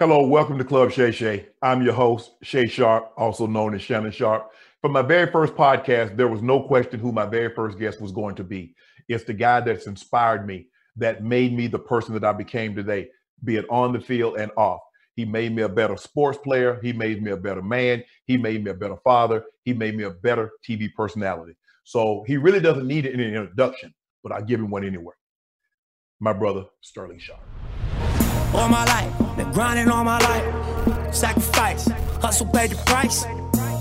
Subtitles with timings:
[0.00, 1.48] Hello, welcome to Club Shay Shay.
[1.60, 4.48] I'm your host, Shay Sharpe, also known as Shannon Sharpe.
[4.80, 8.12] For my very first podcast, there was no question who my very first guest was
[8.12, 8.76] going to be.
[9.08, 13.08] It's the guy that's inspired me, that made me the person that I became today,
[13.42, 14.82] be it on the field and off.
[15.16, 16.78] He made me a better sports player.
[16.80, 18.04] He made me a better man.
[18.24, 19.42] He made me a better father.
[19.64, 21.56] He made me a better TV personality.
[21.82, 25.14] So he really doesn't need an introduction, but I give him one anyway.
[26.20, 27.57] My brother, Sterling Sharpe.
[28.54, 31.14] All my life, been grinding all my life.
[31.14, 31.88] Sacrifice,
[32.20, 33.24] hustle, pay the price.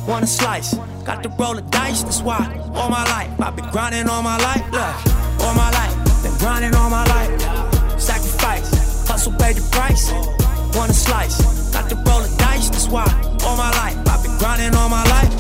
[0.08, 2.44] Want a slice, got to roll the dice, that's why.
[2.74, 4.64] All my life, I've been grinding all my life.
[4.72, 8.00] Look, all my life, been grinding all my life.
[8.00, 10.12] Sacrifice, hustle, pay the price
[10.78, 11.42] want a slice.
[11.74, 13.06] Got to roll the dice, that's why.
[13.44, 15.34] All my life, I've been grinding all my life.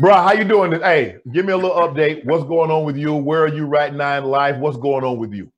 [0.00, 0.72] Bro, how you doing?
[0.80, 2.24] Hey, give me a little update.
[2.24, 3.14] What's going on with you?
[3.14, 4.56] Where are you right now in life?
[4.58, 5.50] What's going on with you?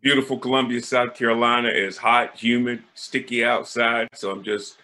[0.00, 4.08] Beautiful Columbia, South Carolina is hot, humid, sticky outside.
[4.14, 4.76] So I'm just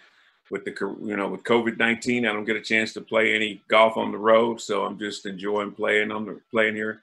[0.51, 0.71] with the
[1.01, 4.11] you know with COVID nineteen, I don't get a chance to play any golf on
[4.11, 4.61] the road.
[4.61, 7.01] So I'm just enjoying playing on the playing here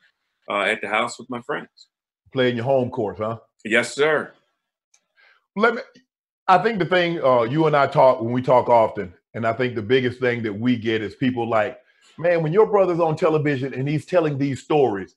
[0.48, 1.88] uh, at the house with my friends.
[2.32, 3.38] Playing your home course, huh?
[3.64, 4.32] Yes, sir
[5.56, 5.80] let me.
[6.48, 9.52] I think the thing uh, you and I talk when we talk often, and I
[9.52, 11.80] think the biggest thing that we get is people like,
[12.18, 15.14] man, when your brother's on television and he's telling these stories,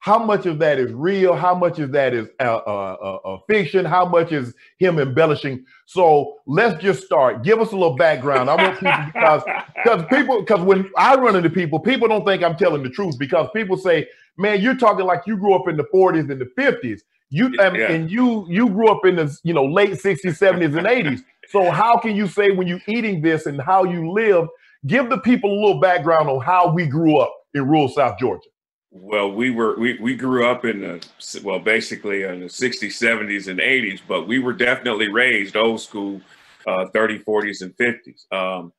[0.00, 1.34] how much of that is real?
[1.34, 3.84] How much of that is uh, uh, uh, fiction?
[3.84, 5.64] How much is him embellishing?
[5.86, 7.42] So let's just start.
[7.42, 8.48] Give us a little background.
[8.48, 9.42] I want people because
[9.74, 13.18] because people because when I run into people, people don't think I'm telling the truth
[13.18, 16.50] because people say, "Man, you're talking like you grew up in the 40s and the
[16.56, 17.92] 50s." You yeah.
[17.92, 21.22] and you you grew up in the you know late 60s, 70s, and 80s.
[21.48, 24.46] So how can you say when you're eating this and how you live?
[24.86, 28.48] Give the people a little background on how we grew up in rural South Georgia.
[28.90, 33.48] Well, we were we, we grew up in the well basically in the 60s, 70s,
[33.48, 36.20] and 80s, but we were definitely raised old school,
[36.66, 38.32] uh, 30s, 40s, and 50s.
[38.32, 38.72] Um,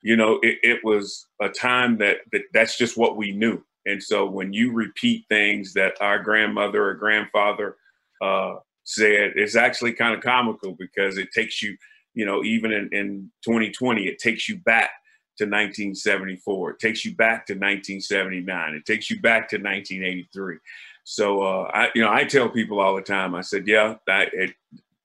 [0.00, 3.60] you know, it, it was a time that, that that's just what we knew.
[3.84, 7.76] And so when you repeat things that our grandmother or grandfather
[8.22, 11.76] uh, said it's actually kind of comical because it takes you,
[12.14, 14.90] you know, even in, in 2020, it takes you back
[15.38, 16.70] to 1974.
[16.70, 18.74] It takes you back to 1979.
[18.74, 20.56] It takes you back to 1983.
[21.04, 24.28] So, uh, I, you know, I tell people all the time, I said, yeah, that
[24.34, 24.54] it,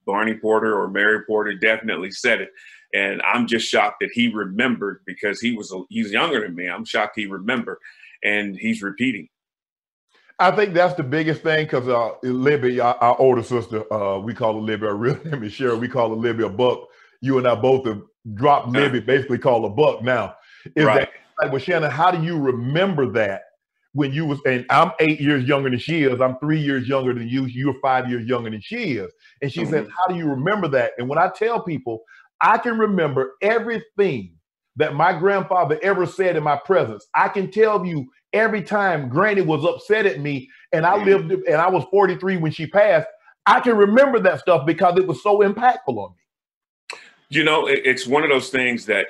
[0.05, 2.49] Barney Porter or Mary Porter definitely said it.
[2.93, 6.67] And I'm just shocked that he remembered because he was, he's younger than me.
[6.67, 7.77] I'm shocked he remembered
[8.23, 9.29] and he's repeating.
[10.39, 14.33] I think that's the biggest thing because uh, Libby, our, our, older sister, uh, we
[14.33, 14.87] call her Libby.
[14.87, 15.79] Our real name is Cheryl.
[15.79, 16.87] We call her Libby a buck.
[17.21, 18.01] You and I both have
[18.33, 20.35] dropped Libby, basically call a buck now.
[20.75, 21.01] Is right.
[21.01, 21.09] that
[21.41, 23.43] like, well, Shannon, how do you remember that
[23.93, 26.19] when you was, and I'm eight years younger than she is.
[26.19, 27.45] I'm three years younger than you.
[27.45, 29.11] You're five years younger than she is.
[29.41, 29.71] And she mm-hmm.
[29.71, 30.91] says, how do you remember that?
[30.97, 32.03] And when I tell people,
[32.41, 34.35] I can remember everything
[34.75, 37.07] that my grandfather ever said in my presence.
[37.13, 41.55] I can tell you every time Granny was upset at me and I lived and
[41.55, 43.07] I was 43 when she passed,
[43.45, 46.22] I can remember that stuff because it was so impactful on me.
[47.33, 49.07] You know, it's one of those things that,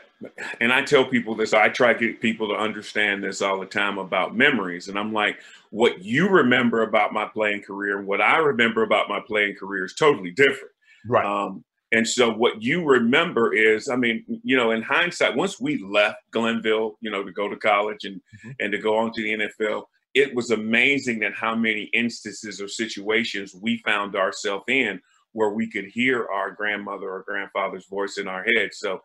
[0.61, 3.65] and I tell people this, I try to get people to understand this all the
[3.65, 4.87] time about memories.
[4.87, 5.39] And I'm like,
[5.71, 9.85] what you remember about my playing career and what I remember about my playing career
[9.85, 10.71] is totally different.
[11.05, 11.25] Right.
[11.25, 15.83] Um, and so what you remember is, I mean, you know, in hindsight, once we
[15.83, 18.51] left Glennville, you know, to go to college and mm-hmm.
[18.59, 19.83] and to go on to the NFL,
[20.13, 24.99] it was amazing that how many instances or situations we found ourselves in
[25.33, 28.69] where we could hear our grandmother or grandfather's voice in our head.
[28.73, 29.01] So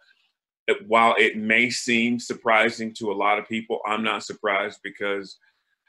[0.86, 5.38] while it may seem surprising to a lot of people, I'm not surprised because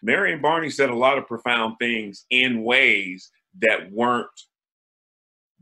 [0.02, 3.30] Mary and Barney said a lot of profound things in ways
[3.62, 4.30] that weren't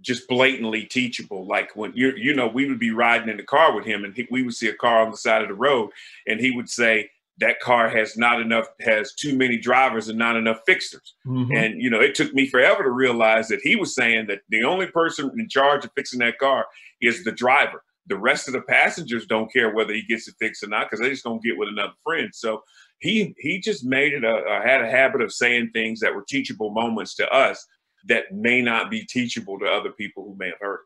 [0.02, 1.48] just blatantly teachable.
[1.48, 4.16] Like when you you know we would be riding in the car with him, and
[4.16, 5.90] he, we would see a car on the side of the road,
[6.28, 10.36] and he would say that car has not enough has too many drivers and not
[10.36, 11.16] enough fixers.
[11.26, 11.56] Mm-hmm.
[11.56, 14.64] And you know it took me forever to realize that he was saying that the
[14.64, 16.66] only person in charge of fixing that car
[17.02, 17.84] is the driver.
[18.08, 21.02] The rest of the passengers don't care whether he gets it fixed or not because
[21.02, 22.30] they just don't get with another friend.
[22.34, 22.64] So
[23.00, 26.26] he he just made it a, a had a habit of saying things that were
[26.28, 27.66] teachable moments to us
[28.08, 30.80] that may not be teachable to other people who may have heard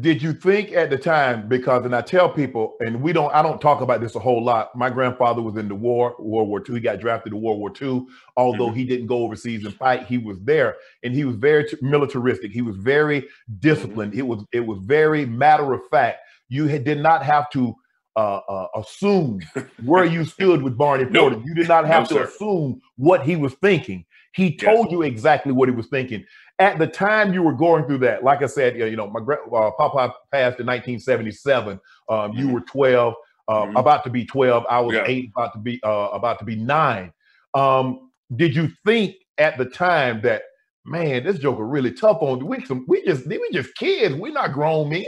[0.00, 3.42] Did you think at the time, because, and I tell people, and we don't, I
[3.42, 4.74] don't talk about this a whole lot.
[4.74, 6.74] My grandfather was in the war, World War II.
[6.74, 8.04] He got drafted to World War II.
[8.36, 8.76] Although mm-hmm.
[8.76, 10.74] he didn't go overseas and fight, he was there,
[11.04, 12.50] and he was very militaristic.
[12.50, 13.28] He was very
[13.60, 14.12] disciplined.
[14.12, 14.20] Mm-hmm.
[14.20, 16.22] It was, it was very matter of fact.
[16.48, 17.76] You had, did not have to
[18.16, 19.40] uh, uh, assume
[19.84, 21.40] where you stood with Barney Porter.
[21.44, 22.30] You did not have no, to sir.
[22.34, 24.04] assume what he was thinking.
[24.34, 24.92] He told yes.
[24.92, 26.24] you exactly what he was thinking.
[26.58, 29.70] At the time you were going through that, like I said, you know, my uh,
[29.72, 31.72] Papa passed in 1977.
[31.72, 32.38] Um, mm-hmm.
[32.38, 33.14] You were 12,
[33.48, 33.76] uh, mm-hmm.
[33.76, 34.64] about to be 12.
[34.70, 35.04] I was yeah.
[35.06, 37.12] eight, about to be uh, about to be nine.
[37.54, 40.42] Um, did you think at the time that,
[40.84, 42.64] man, this joker really tough on we?
[42.64, 44.14] Some, we just we just kids.
[44.14, 45.06] We're not grown men.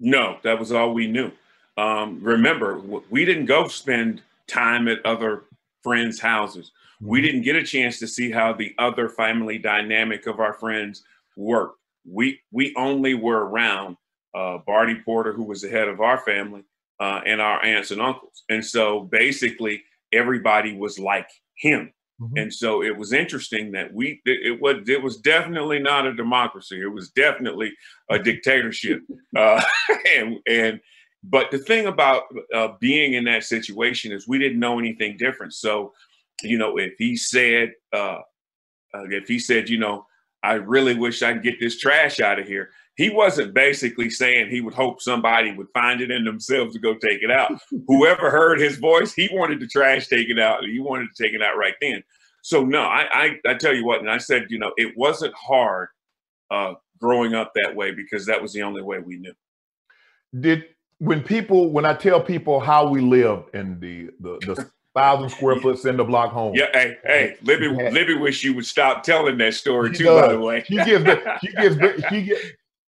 [0.00, 1.30] No, that was all we knew.
[1.76, 2.80] Um, remember,
[3.10, 5.44] we didn't go spend time at other
[5.82, 7.26] friends' houses we mm-hmm.
[7.26, 11.02] didn't get a chance to see how the other family dynamic of our friends
[11.36, 11.78] worked.
[12.04, 13.96] We we only were around
[14.34, 16.64] uh, Barney Porter, who was the head of our family,
[17.00, 21.92] uh, and our aunts and uncles, and so basically everybody was like him.
[22.20, 22.36] Mm-hmm.
[22.36, 26.14] And so it was interesting that we it, it, was it was definitely not a
[26.14, 26.80] democracy.
[26.80, 27.72] It was definitely
[28.10, 29.02] a dictatorship.
[29.36, 29.62] uh,
[30.16, 30.80] and and
[31.24, 32.24] but the thing about
[32.54, 35.52] uh, being in that situation is we didn't know anything different.
[35.54, 35.92] So
[36.42, 38.18] you know, if he said, uh,
[38.94, 40.06] uh, if he said, you know,
[40.42, 42.70] I really wish I could get this trash out of here.
[42.96, 46.94] He wasn't basically saying he would hope somebody would find it in themselves to go
[46.94, 47.52] take it out.
[47.86, 50.64] Whoever heard his voice, he wanted the trash taken out.
[50.64, 52.02] He wanted to take it out right then.
[52.42, 55.34] So no, I, I, I tell you what, and I said, you know, it wasn't
[55.34, 55.88] hard
[56.50, 59.34] uh, growing up that way because that was the only way we knew.
[60.38, 60.64] Did
[60.98, 65.56] when people when I tell people how we live in the the, the thousand square
[65.60, 66.54] foot cinder block home.
[66.54, 67.90] Yeah, hey, hey, Libby, yeah.
[67.90, 70.04] Libby wish you would stop telling that story she too.
[70.04, 70.26] Does.
[70.26, 71.04] By the way, she gives,
[71.42, 72.40] she gives, she gets.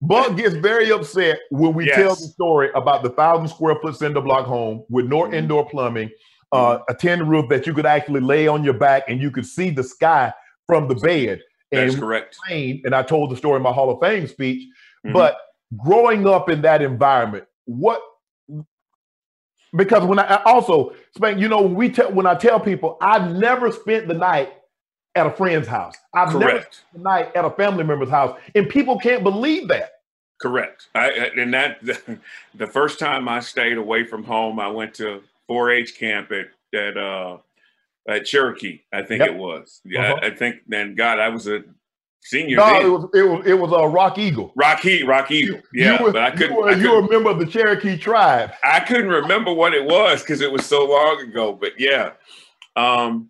[0.01, 1.95] Buck gets very upset when we yes.
[1.95, 5.33] tell the story about the thousand square foot cinder block home with no mm-hmm.
[5.33, 6.11] indoor plumbing,
[6.51, 9.45] uh, a tin roof that you could actually lay on your back and you could
[9.45, 10.31] see the sky
[10.67, 11.41] from the bed.
[11.71, 12.37] That's and correct.
[12.49, 14.61] And I told the story in my Hall of Fame speech.
[15.05, 15.13] Mm-hmm.
[15.13, 15.37] But
[15.77, 18.01] growing up in that environment, what
[19.75, 23.31] because when I also, Spank, you know, when we tell when I tell people I've
[23.31, 24.53] never spent the night
[25.15, 25.95] at a friend's house.
[26.13, 26.41] I've Correct.
[26.41, 29.91] never spent the night at a family member's house, and people can't believe that.
[30.39, 30.89] Correct.
[30.93, 32.19] I, and that the,
[32.55, 36.97] the, first time I stayed away from home, I went to 4-H camp at at
[36.97, 37.37] uh,
[38.07, 38.81] at Cherokee.
[38.91, 39.29] I think yep.
[39.29, 39.81] it was.
[39.85, 40.19] Yeah, uh-huh.
[40.21, 40.57] I, I think.
[40.67, 41.63] Then God, I was a
[42.25, 42.57] Senior.
[42.57, 44.51] No, it was it was it was a uh, Rock Eagle.
[44.55, 45.61] Rock Eagle, Rock Eagle.
[45.75, 46.55] Yeah, were, but I couldn't.
[46.55, 48.51] You were, I couldn't, you were a member of the Cherokee tribe.
[48.63, 51.53] I couldn't remember what it was because it was so long ago.
[51.53, 52.13] But yeah,
[52.75, 53.29] um,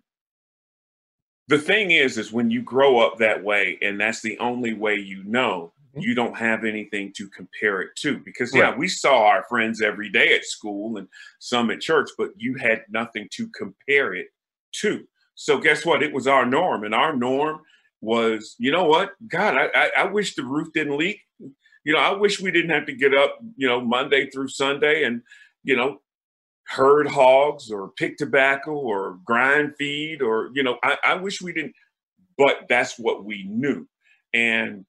[1.48, 4.94] the thing is, is when you grow up that way, and that's the only way
[4.94, 6.00] you know, mm-hmm.
[6.00, 8.18] you don't have anything to compare it to.
[8.24, 8.78] Because yeah, right.
[8.78, 11.06] we saw our friends every day at school and
[11.38, 14.28] some at church, but you had nothing to compare it
[14.76, 15.06] to.
[15.34, 16.02] So guess what?
[16.02, 17.60] It was our norm, and our norm
[18.06, 21.20] was, you know what, God, I, I, I wish the roof didn't leak.
[21.84, 25.02] You know, I wish we didn't have to get up, you know, Monday through Sunday
[25.02, 25.22] and,
[25.64, 25.98] you know,
[26.68, 31.52] herd hogs or pick tobacco or grind feed or, you know, I, I wish we
[31.52, 31.74] didn't,
[32.38, 33.88] but that's what we knew.
[34.32, 34.84] And,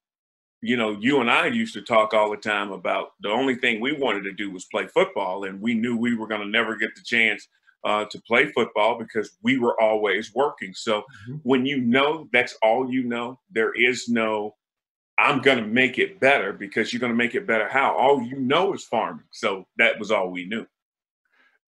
[0.62, 3.80] you know, you and I used to talk all the time about the only thing
[3.80, 5.44] we wanted to do was play football.
[5.44, 7.48] And we knew we were going to never get the chance
[7.88, 10.74] uh, to play football because we were always working.
[10.74, 11.36] So mm-hmm.
[11.44, 14.56] when you know that's all you know, there is no,
[15.18, 17.68] I'm going to make it better because you're going to make it better.
[17.70, 17.96] How?
[17.96, 19.24] All you know is farming.
[19.32, 20.66] So that was all we knew.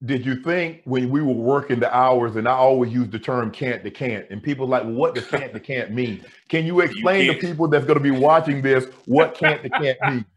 [0.04, 3.50] Did you think when we were working the hours, and I always use the term
[3.50, 6.24] can't to can't, and people like, well, what does can't to can't mean?
[6.50, 9.70] Can you explain you to people that's going to be watching this what can't to
[9.70, 10.26] can't mean?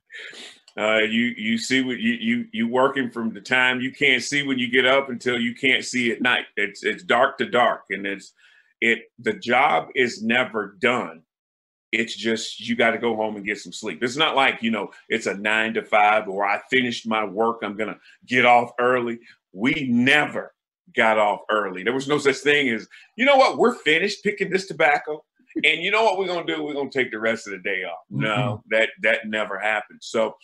[0.78, 4.42] Uh, you you see what you you you working from the time you can't see
[4.42, 6.46] when you get up until you can't see at night.
[6.56, 8.32] It's it's dark to dark, and it's
[8.80, 11.22] it the job is never done.
[11.92, 14.02] It's just you got to go home and get some sleep.
[14.02, 17.58] It's not like you know it's a nine to five or I finished my work.
[17.62, 19.20] I'm gonna get off early.
[19.52, 20.54] We never
[20.96, 21.82] got off early.
[21.82, 25.22] There was no such thing as you know what we're finished picking this tobacco
[25.56, 26.62] and you know what we're gonna do?
[26.62, 27.98] We're gonna take the rest of the day off.
[28.10, 28.68] No, Mm-hmm.
[28.70, 30.00] that that never happened.
[30.02, 30.34] So,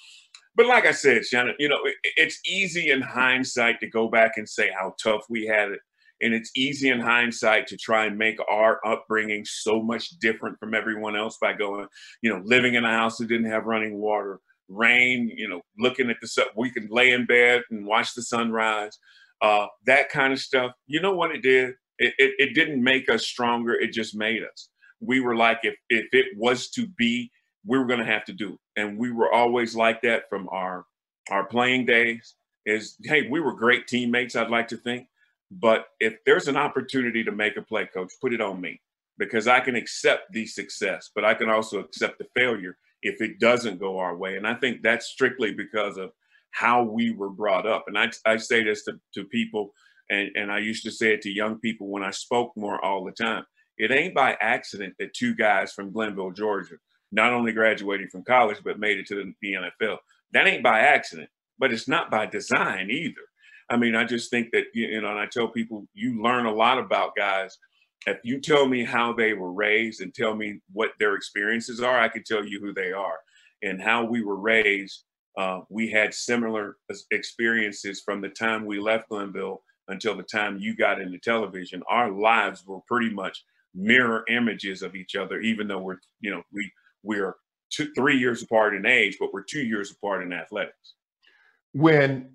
[0.56, 4.32] but like I said, Shannon, you know, it, it's easy in hindsight to go back
[4.36, 5.80] and say how tough we had it.
[6.20, 10.74] And it's easy in hindsight to try and make our upbringing so much different from
[10.74, 11.86] everyone else by going,
[12.22, 16.10] you know, living in a house that didn't have running water, rain, you know, looking
[16.10, 16.46] at the sun.
[16.56, 18.98] We could lay in bed and watch the sunrise,
[19.40, 20.72] uh, that kind of stuff.
[20.88, 21.74] You know what it did?
[22.00, 23.74] It, it, it didn't make us stronger.
[23.74, 24.68] It just made us.
[25.00, 27.30] We were like, if, if it was to be,
[27.66, 28.58] we were going to have to do.
[28.76, 30.86] And we were always like that from our,
[31.30, 32.34] our playing days
[32.66, 35.06] is, hey, we were great teammates, I'd like to think.
[35.50, 38.80] But if there's an opportunity to make a play, coach, put it on me
[39.18, 43.40] because I can accept the success, but I can also accept the failure if it
[43.40, 44.36] doesn't go our way.
[44.36, 46.12] And I think that's strictly because of
[46.50, 47.84] how we were brought up.
[47.86, 49.72] And I, I say this to, to people,
[50.10, 53.04] and, and I used to say it to young people when I spoke more all
[53.04, 53.44] the time.
[53.78, 56.76] It ain't by accident that two guys from Glennville, Georgia,
[57.12, 59.98] not only graduated from college, but made it to the, NFL.
[60.32, 63.22] That ain't by accident, but it's not by design either.
[63.70, 66.52] I mean, I just think that, you know, and I tell people, you learn a
[66.52, 67.56] lot about guys.
[68.06, 71.98] If you tell me how they were raised and tell me what their experiences are,
[71.98, 73.18] I can tell you who they are.
[73.62, 75.04] And how we were raised,
[75.36, 76.76] uh, we had similar
[77.10, 79.58] experiences from the time we left Glennville
[79.88, 81.82] until the time you got into television.
[81.88, 83.44] Our lives were pretty much
[83.78, 86.70] mirror images of each other, even though we're, you know, we
[87.02, 87.36] we're
[87.70, 90.94] two, three years apart in age, but we're two years apart in athletics.
[91.72, 92.30] When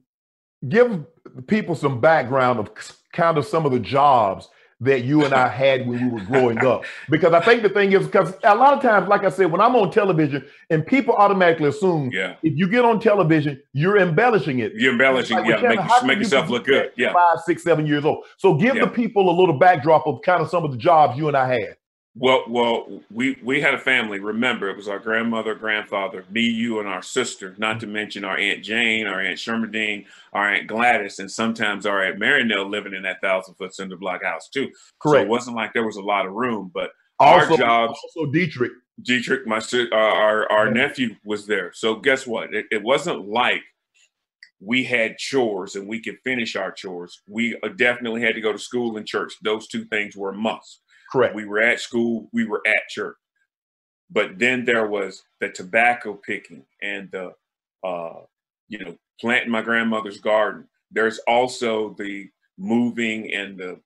[0.68, 1.06] give
[1.48, 2.72] people some background of
[3.12, 4.48] kind of some of the jobs
[4.84, 6.84] that you and I had when we were growing up.
[7.10, 9.62] Because I think the thing is, because a lot of times, like I said, when
[9.62, 12.36] I'm on television and people automatically assume Yeah.
[12.44, 14.74] if you get on television, you're embellishing it.
[14.76, 16.92] You're embellishing, Like, yeah, well, make, make you yourself look good.
[16.98, 17.14] Yeah.
[17.14, 18.26] Five, six, seven years old.
[18.38, 18.86] So give Yeah.
[18.86, 21.48] the people a little backdrop of kind of some of the jobs you and I
[21.48, 21.76] had.
[22.16, 24.20] Well, well, we we had a family.
[24.20, 27.56] Remember, it was our grandmother, grandfather, me, you, and our sister.
[27.58, 32.04] Not to mention our aunt Jane, our aunt Shermerdine, our aunt Gladys, and sometimes our
[32.04, 34.70] aunt Marynell living in that thousand foot cinder block house too.
[35.00, 35.22] Correct.
[35.22, 36.70] So it wasn't like there was a lot of room.
[36.72, 38.74] But our also, jobs, also Dietrich.
[39.02, 40.74] Dietrich, my uh, our our Yeah.
[40.74, 41.72] nephew was there.
[41.74, 42.54] So guess what?
[42.54, 43.64] It, it wasn't like
[44.60, 47.24] we had chores and we could finish our chores.
[47.28, 49.34] We uh, definitely had to go to school and church.
[49.42, 50.80] Those two things were a must.
[51.14, 51.36] Correct.
[51.36, 53.18] We were at school, we were at church.
[54.12, 57.34] But then there was the tobacco picking and the,
[57.84, 58.22] uh,
[58.70, 60.68] you know, planting my grandmother's garden.
[60.92, 63.82] There's also the moving and the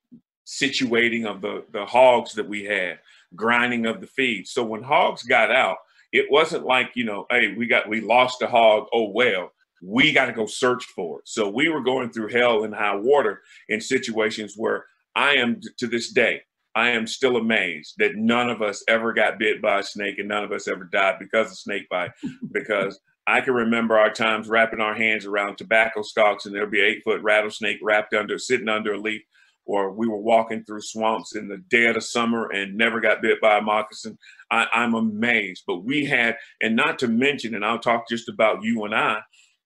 [0.48, 3.00] situating of the, the hogs that we had,
[3.36, 4.48] grinding of the feed.
[4.48, 5.78] So when hogs got out,
[6.14, 8.88] it wasn't like, you know, hey, we got, we lost a hog.
[8.94, 9.52] Oh, well,
[9.84, 11.30] we got to go search for it.
[11.30, 15.88] So we were going through hell and high water in situations where I am to
[15.88, 16.42] this day,
[16.78, 20.28] I am still amazed that none of us ever got bit by a snake and
[20.28, 22.12] none of us ever died because of snake bite.
[22.52, 26.80] because I can remember our times wrapping our hands around tobacco stalks and there'd be
[26.80, 29.24] an eight foot rattlesnake wrapped under, sitting under a leaf,
[29.66, 33.42] or we were walking through swamps in the dead of summer and never got bit
[33.42, 34.16] by a moccasin.
[34.52, 35.64] I, I'm amazed.
[35.66, 39.22] But we had, and not to mention, and I'll talk just about you and I,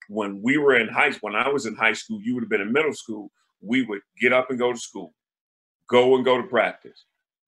[0.07, 2.49] when we were in high school, when I was in high school, you would have
[2.49, 5.13] been in middle school, we would get up and go to school
[5.91, 7.03] go and go to practice,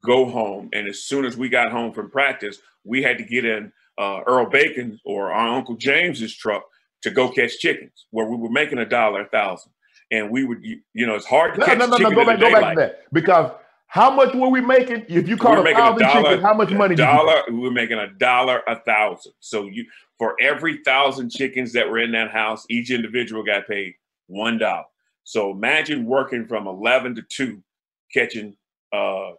[0.06, 0.70] go home.
[0.74, 4.22] And as soon as we got home from practice, we had to get in uh,
[4.28, 6.64] Earl Bacon or our Uncle James's truck
[7.04, 9.72] to go catch chickens, where we were making a dollar a thousand.
[10.12, 12.12] And we would, you, know, it's hard to No, catch no, no, no.
[12.12, 13.14] Go back, go back to that.
[13.14, 13.52] Because
[13.88, 15.06] how much were we making?
[15.08, 16.24] If you We caught were a thousand dollar.
[16.24, 17.44] chickens, how much money dollar.
[17.48, 19.34] We were making a dollar a thousand.
[19.40, 19.86] So you,
[20.18, 23.94] for every thousand chickens that were in that house, each individual got paid
[24.28, 24.86] one dollar.
[25.24, 27.64] So imagine working from eleven to two,
[28.13, 28.55] catching
[28.93, 29.32] uh,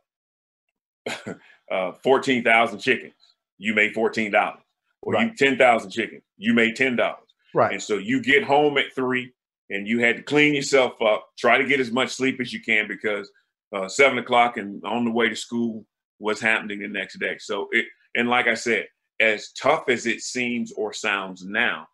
[1.71, 3.15] uh, 14,000 chickens,
[3.59, 4.57] you made $14.
[5.03, 7.15] Or you 10,000 chickens, you made $10.
[7.55, 7.73] Right.
[7.73, 9.33] And so you get home at three
[9.71, 12.61] and you had to clean yourself up, try to get as much sleep as you
[12.63, 13.31] can because
[13.75, 15.85] uh, seven o'clock and on the way to school
[16.19, 17.37] was happening the next day.
[17.39, 18.87] So it, and like I said,
[19.21, 21.87] as tough as it seems or sounds now,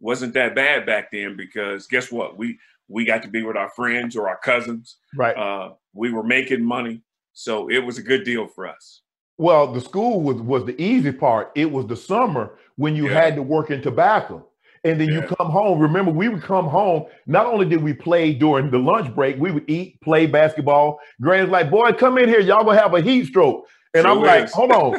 [0.00, 2.36] wasn't that bad back then because guess what?
[2.36, 2.58] We,
[2.92, 4.96] we got to be with our friends or our cousins.
[5.16, 5.36] Right.
[5.36, 7.02] Uh, we were making money.
[7.32, 9.00] So it was a good deal for us.
[9.38, 11.50] Well, the school was was the easy part.
[11.54, 13.20] It was the summer when you Yeah.
[13.22, 14.46] had to work in tobacco.
[14.84, 15.78] And then you come home.
[15.78, 17.04] Remember, we would come home.
[17.26, 20.98] Not only did we play during the lunch break, we would eat, play basketball.
[21.20, 22.40] Granny's like, boy, come in here.
[22.40, 23.64] Y'all gonna have a heat stroke.
[23.94, 24.92] And I'm Sure like, hold on.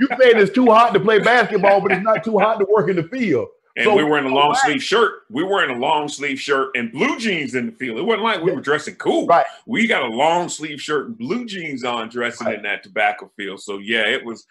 [0.00, 2.88] You saying it's too hot to play basketball, but it's not too hot to work
[2.88, 3.48] in the field.
[3.76, 5.22] And so we were in a long sleeve shirt.
[5.28, 7.98] We were in a long sleeve shirt and blue jeans in the field.
[7.98, 9.26] It wasn't like we were dressing cool.
[9.26, 9.44] Right.
[9.66, 12.56] We got a long sleeve shirt and blue jeans on dressing right.
[12.56, 13.60] in that tobacco field.
[13.60, 14.46] So yeah, it was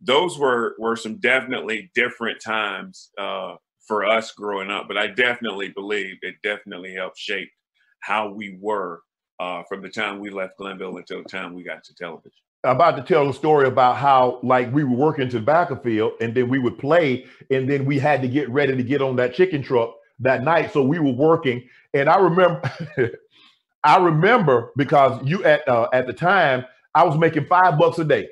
[0.00, 4.86] those were were some definitely different times uh, for us growing up.
[4.86, 7.50] But I definitely believe it definitely helped shape
[8.00, 9.02] how we were
[9.40, 12.32] uh, from the time we left Glennville until the time we got to television.
[12.64, 15.82] About to tell a story about how like we were working to the back of
[15.82, 19.00] field and then we would play and then we had to get ready to get
[19.00, 20.72] on that chicken truck that night.
[20.72, 22.60] So we were working and I remember
[23.84, 28.04] I remember because you at uh, at the time I was making five bucks a
[28.04, 28.28] day.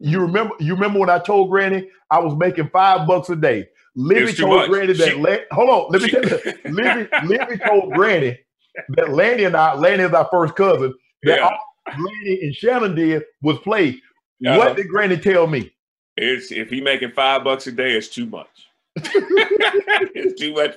[0.00, 3.68] You remember you remember when I told Granny I was making five bucks a day.
[3.94, 4.70] Libby told much.
[4.70, 8.38] Granny that she, hold on, let me tell you, Libby, Libby told Granny
[8.88, 11.50] that Lanny and I, Lanny is our first cousin, that yeah.
[11.86, 14.00] Granny and Shannon did was play.
[14.44, 14.58] Uh-huh.
[14.58, 15.72] What did Granny tell me?
[16.16, 18.48] It's if he making five bucks a day, it's too much.
[18.96, 20.76] it's too much.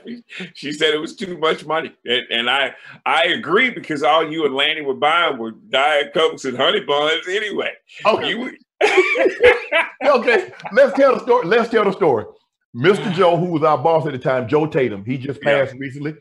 [0.53, 2.73] She said it was too much money, and, and, I
[3.05, 7.27] I agree because all you and Lanny were buying were diet cokes and honey buns
[7.27, 7.73] anyway.
[8.05, 8.29] Okay.
[8.29, 8.57] You,
[10.05, 11.45] okay, let's tell the story.
[11.45, 12.25] Let's tell the story.
[12.73, 13.11] Mr.
[13.13, 15.79] Joe, who was our boss at the time, Joe Tatum, he just passed yeah.
[15.79, 16.15] recently.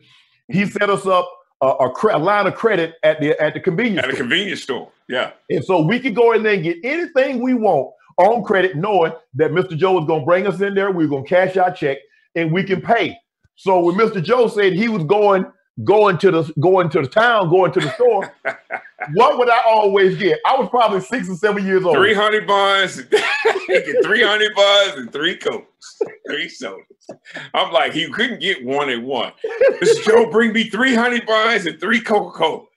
[0.49, 1.29] He set us up
[1.61, 4.13] a, a, a, line of credit at the at the convenience at store.
[4.13, 4.91] a convenience store.
[5.07, 8.75] Yeah, and so we could go in there and get anything we want on credit,
[8.75, 9.77] knowing that Mr.
[9.77, 10.91] Joe was going to bring us in there.
[10.91, 11.97] We are going to cash our check
[12.35, 13.17] and we can pay.
[13.55, 14.23] So when Mr.
[14.23, 15.45] Joe said he was going
[15.83, 18.33] going to the going to the town, going to the store,
[19.13, 20.39] what would I always get?
[20.45, 21.95] I was probably six or seven years old.
[21.95, 23.01] Three hundred buns,
[24.03, 25.67] three hundred buns, and three cokes,
[26.27, 26.85] three sodas.
[27.53, 29.31] I'm like, he couldn't get one and one.
[29.81, 30.03] Mr.
[30.03, 32.67] Joe, bring me three hundred buns and three Coca Colas.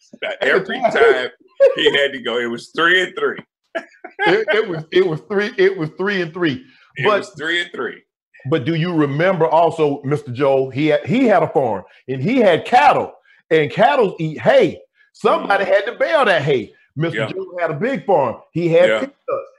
[0.40, 1.28] Every time
[1.76, 3.38] he had to go, it was three and three.
[3.74, 5.50] it, it, was it was three.
[5.56, 6.64] It was three and three.
[6.96, 8.02] It but, was three and three.
[8.50, 10.32] But do you remember also, Mr.
[10.32, 10.70] Joe?
[10.70, 13.12] He had he had a farm and he had cattle,
[13.50, 14.80] and cattle eat hay.
[15.12, 15.68] Somebody mm.
[15.68, 16.72] had to bale that hay.
[16.96, 17.14] Mr.
[17.14, 17.28] Yeah.
[17.28, 18.36] Joe had a big farm.
[18.52, 19.06] He had yeah.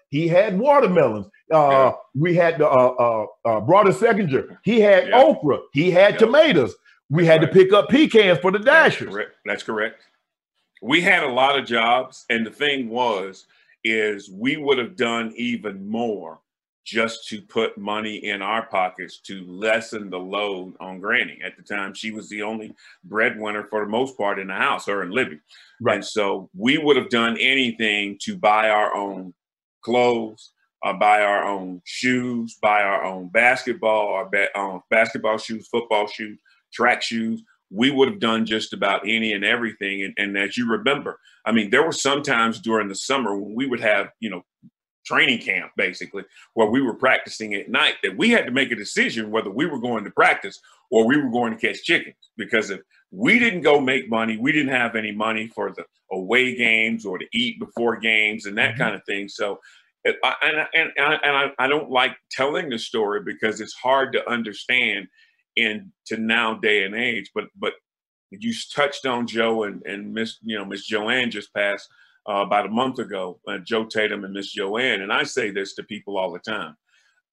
[0.10, 1.28] He had watermelons.
[1.52, 1.92] Uh, yeah.
[2.16, 4.60] We had the uh, uh, uh, Broader Seconder.
[4.64, 5.22] He had yeah.
[5.22, 5.60] okra.
[5.74, 6.76] He had tomatoes.
[7.10, 7.52] We had right.
[7.52, 9.08] to pick up pecans for the dashers.
[9.08, 9.36] That's correct.
[9.46, 10.04] That's correct.
[10.82, 13.46] We had a lot of jobs, and the thing was,
[13.84, 16.40] is we would have done even more
[16.86, 21.40] just to put money in our pockets to lessen the load on Granny.
[21.44, 24.88] At the time, she was the only breadwinner for the most part in the house,
[24.88, 25.40] her and Libby.
[25.82, 25.96] Right.
[25.96, 29.34] And so we would have done anything to buy our own
[29.82, 30.52] clothes,
[30.84, 36.08] uh, buy our own shoes, buy our own basketball, our ba- um, basketball shoes, football
[36.08, 36.40] shoes,
[36.72, 37.44] track shoes.
[37.72, 40.04] We would have done just about any and everything.
[40.04, 43.54] And, and as you remember, I mean, there were some times during the summer when
[43.54, 44.44] we would have, you know,
[45.06, 48.76] training camp basically where we were practicing at night that we had to make a
[48.76, 50.60] decision whether we were going to practice
[50.92, 54.52] or we were going to catch chickens because if we didn't go make money we
[54.52, 58.72] didn't have any money for the away games or to eat before games and that
[58.72, 58.84] mm-hmm.
[58.84, 59.60] kind of thing so
[60.06, 64.30] and, and, and, and I, I don't like telling the story because it's hard to
[64.30, 65.08] understand
[65.56, 67.74] in to now day and age but but
[68.30, 71.90] you touched on joe and, and miss you know miss joanne just passed
[72.30, 75.02] uh, about a month ago, uh, Joe Tatum and Miss Joanne.
[75.02, 76.76] And I say this to people all the time.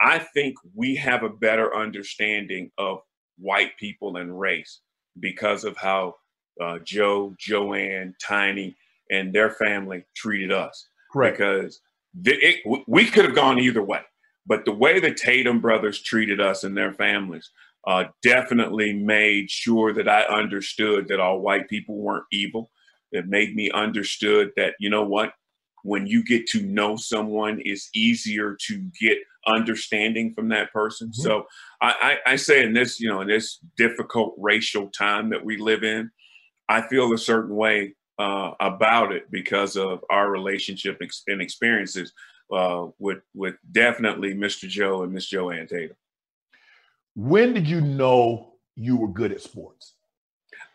[0.00, 3.00] I think we have a better understanding of
[3.38, 4.80] white people and race
[5.20, 6.14] because of how
[6.60, 8.76] uh, Joe, Joanne, Tiny,
[9.10, 10.88] and their family treated us.
[11.12, 11.38] Correct.
[11.38, 11.80] Because
[12.24, 14.00] it, we could have gone either way.
[14.46, 17.50] But the way the Tatum brothers treated us and their families
[17.86, 22.70] uh, definitely made sure that I understood that all white people weren't evil
[23.12, 25.32] It made me understood that you know what
[25.84, 31.22] when you get to know someone it's easier to get understanding from that person mm-hmm.
[31.22, 31.44] so
[31.80, 35.56] I, I, I say in this you know in this difficult racial time that we
[35.56, 36.10] live in
[36.68, 42.12] i feel a certain way uh, about it because of our relationship and experiences
[42.52, 45.96] uh, with with definitely mr joe and miss joanne tatum
[47.14, 49.94] when did you know you were good at sports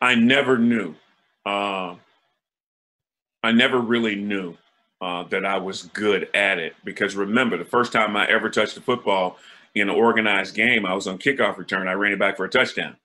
[0.01, 0.93] i never knew
[1.45, 1.95] uh,
[3.43, 4.55] I never really knew
[5.01, 8.77] uh, that I was good at it because remember, the first time I ever touched
[8.77, 9.37] a football
[9.73, 11.87] in an organized game, I was on kickoff return.
[11.87, 12.97] I ran it back for a touchdown.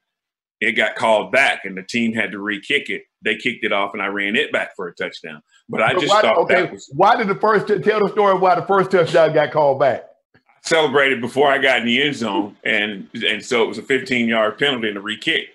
[0.61, 3.05] It got called back, and the team had to re-kick it.
[3.27, 5.43] They kicked it off, and I ran it back for a touchdown.
[5.69, 8.39] But I just why, thought okay, that was why did the first tell the story
[8.39, 10.05] why the first touchdown got called back?
[10.37, 13.83] I celebrated before I got in the end zone, and and so it was a
[13.83, 15.49] 15 yard penalty and a re-kick,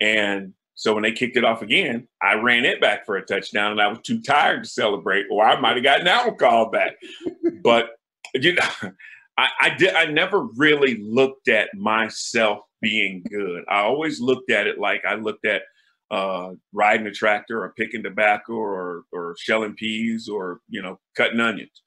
[0.00, 3.72] and so when they kicked it off again, I ran it back for a touchdown,
[3.72, 6.70] and I was too tired to celebrate, or I might have gotten that one called
[6.70, 6.92] back.
[7.64, 7.90] but
[8.34, 8.92] you know,
[9.36, 9.94] I, I did.
[9.94, 13.64] I never really looked at myself being good.
[13.68, 15.62] I always looked at it like I looked at
[16.10, 21.40] uh, riding a tractor or picking tobacco or or shelling peas or you know cutting
[21.40, 21.82] onions.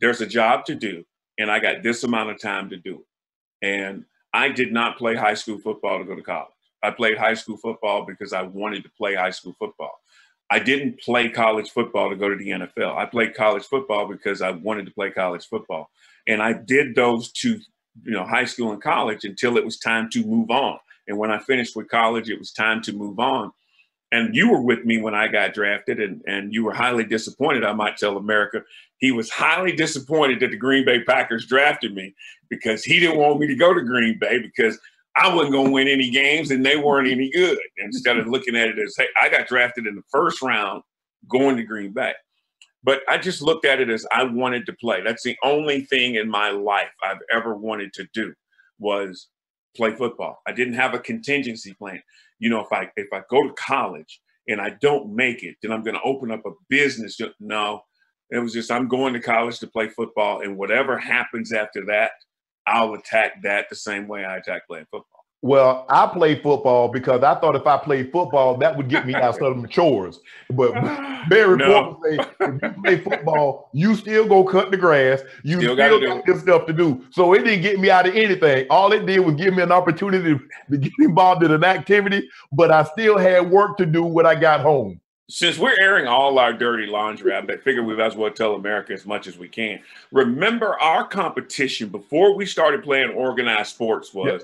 [0.00, 1.04] There's a job to do,
[1.38, 3.66] and I got this amount of time to do it.
[3.66, 4.04] And
[4.34, 6.48] I did not play high school football to go to college.
[6.82, 10.00] I played high school football because I wanted to play high school football.
[10.50, 12.96] I didn't play college football to go to the NFL.
[12.96, 15.90] I played college football because I wanted to play college football.
[16.26, 17.58] And I did those two,
[18.04, 20.78] you know, high school and college until it was time to move on.
[21.08, 23.52] And when I finished with college, it was time to move on.
[24.12, 27.64] And you were with me when I got drafted, and, and you were highly disappointed,
[27.64, 28.62] I might tell America.
[28.98, 32.14] He was highly disappointed that the Green Bay Packers drafted me
[32.50, 34.78] because he didn't want me to go to Green Bay because
[35.16, 37.58] I wasn't going to win any games and they weren't any good.
[37.78, 40.82] Instead of looking at it as, hey, I got drafted in the first round
[41.28, 42.12] going to Green Bay.
[42.84, 45.02] But I just looked at it as I wanted to play.
[45.02, 48.34] That's the only thing in my life I've ever wanted to do
[48.78, 49.28] was
[49.76, 50.40] play football.
[50.46, 52.02] I didn't have a contingency plan.
[52.38, 55.72] You know, if I if I go to college and I don't make it, then
[55.72, 57.18] I'm going to open up a business.
[57.40, 57.82] No,
[58.30, 62.12] it was just I'm going to college to play football, and whatever happens after that,
[62.66, 65.11] I'll attack that the same way I attack playing football.
[65.44, 69.14] Well, I played football because I thought if I played football, that would get me
[69.14, 70.20] out of the chores.
[70.50, 70.72] But
[71.28, 71.64] very No.
[71.98, 75.20] important say if you play football, you still go cut the grass.
[75.42, 76.26] You Still still, gotta do got it.
[76.26, 77.04] this stuff to do.
[77.10, 78.66] So it didn't get me out of anything.
[78.70, 80.38] All it did was give me an opportunity
[80.70, 84.36] to get involved in an activity, but I still had work to do when I
[84.36, 85.00] got home.
[85.28, 88.54] Since we're airing all our dirty laundry, I bet- figure we might as well tell
[88.54, 89.80] America as much as we can.
[90.12, 94.42] Remember, our competition before we started playing organized sports was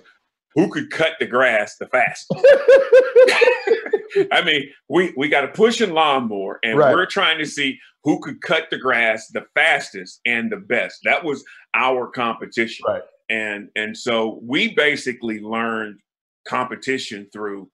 [0.59, 2.33] who could cut the grass the fastest.
[4.33, 6.92] I mean, we we got a pushing lawnmower, and Right.
[6.92, 11.01] we're trying to see who could cut the grass the fastest and the best.
[11.05, 11.44] That was
[11.75, 13.03] our competition, Right.
[13.31, 16.01] and and so we basically learned
[16.44, 17.71] competition through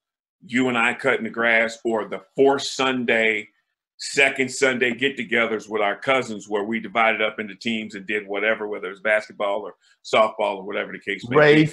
[0.46, 3.48] you and I cutting the grass, or the fourth Sunday,
[3.96, 8.68] second Sunday get-togethers with our cousins, where we divided up into teams and did whatever,
[8.68, 11.72] whether it was basketball or softball or whatever the case may be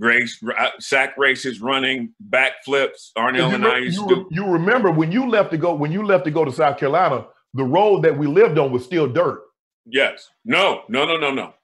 [0.00, 0.42] Race.
[0.58, 3.10] uh, sack races, running, backflips.
[3.16, 5.92] Arnell You, and I used you to you remember when you left to go when
[5.92, 9.06] you left to go to South Carolina, the road that we lived on was still
[9.06, 9.42] dirt.
[9.86, 10.28] Yes.
[10.44, 11.54] No, no, no, no, no.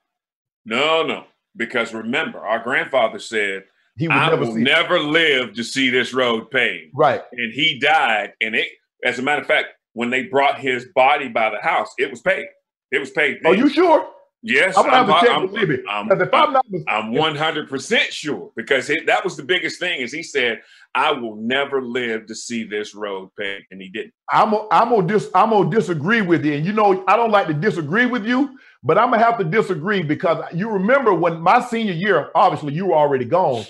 [0.64, 1.25] No, no.
[1.57, 3.64] Because remember, our grandfather said,
[3.96, 6.92] He would I never will never live to see this road paved.
[6.94, 7.22] right.
[7.33, 8.33] And he died.
[8.40, 8.68] And it,
[9.05, 12.20] as a matter of fact, when they brought his body by the house, it was
[12.20, 12.49] paved.
[12.90, 13.46] It was paved.
[13.46, 14.07] Are you sure?
[14.42, 14.77] Yes.
[14.77, 15.83] I'm gonna have to check I'm, with Libby.
[15.88, 20.12] I'm- if I'm not I'm 100% sure because it, that was the biggest thing is
[20.12, 20.62] he said,
[20.94, 23.64] I will never live to see this road paved.
[23.70, 24.12] And he didn't.
[24.31, 26.53] I'm gonna I'm gonna dis, I'm gonna disagree with you.
[26.55, 29.44] And you know, I don't like to disagree with you, but I'm gonna have to
[29.44, 33.64] disagree because you remember when my senior year, obviously you were already gone.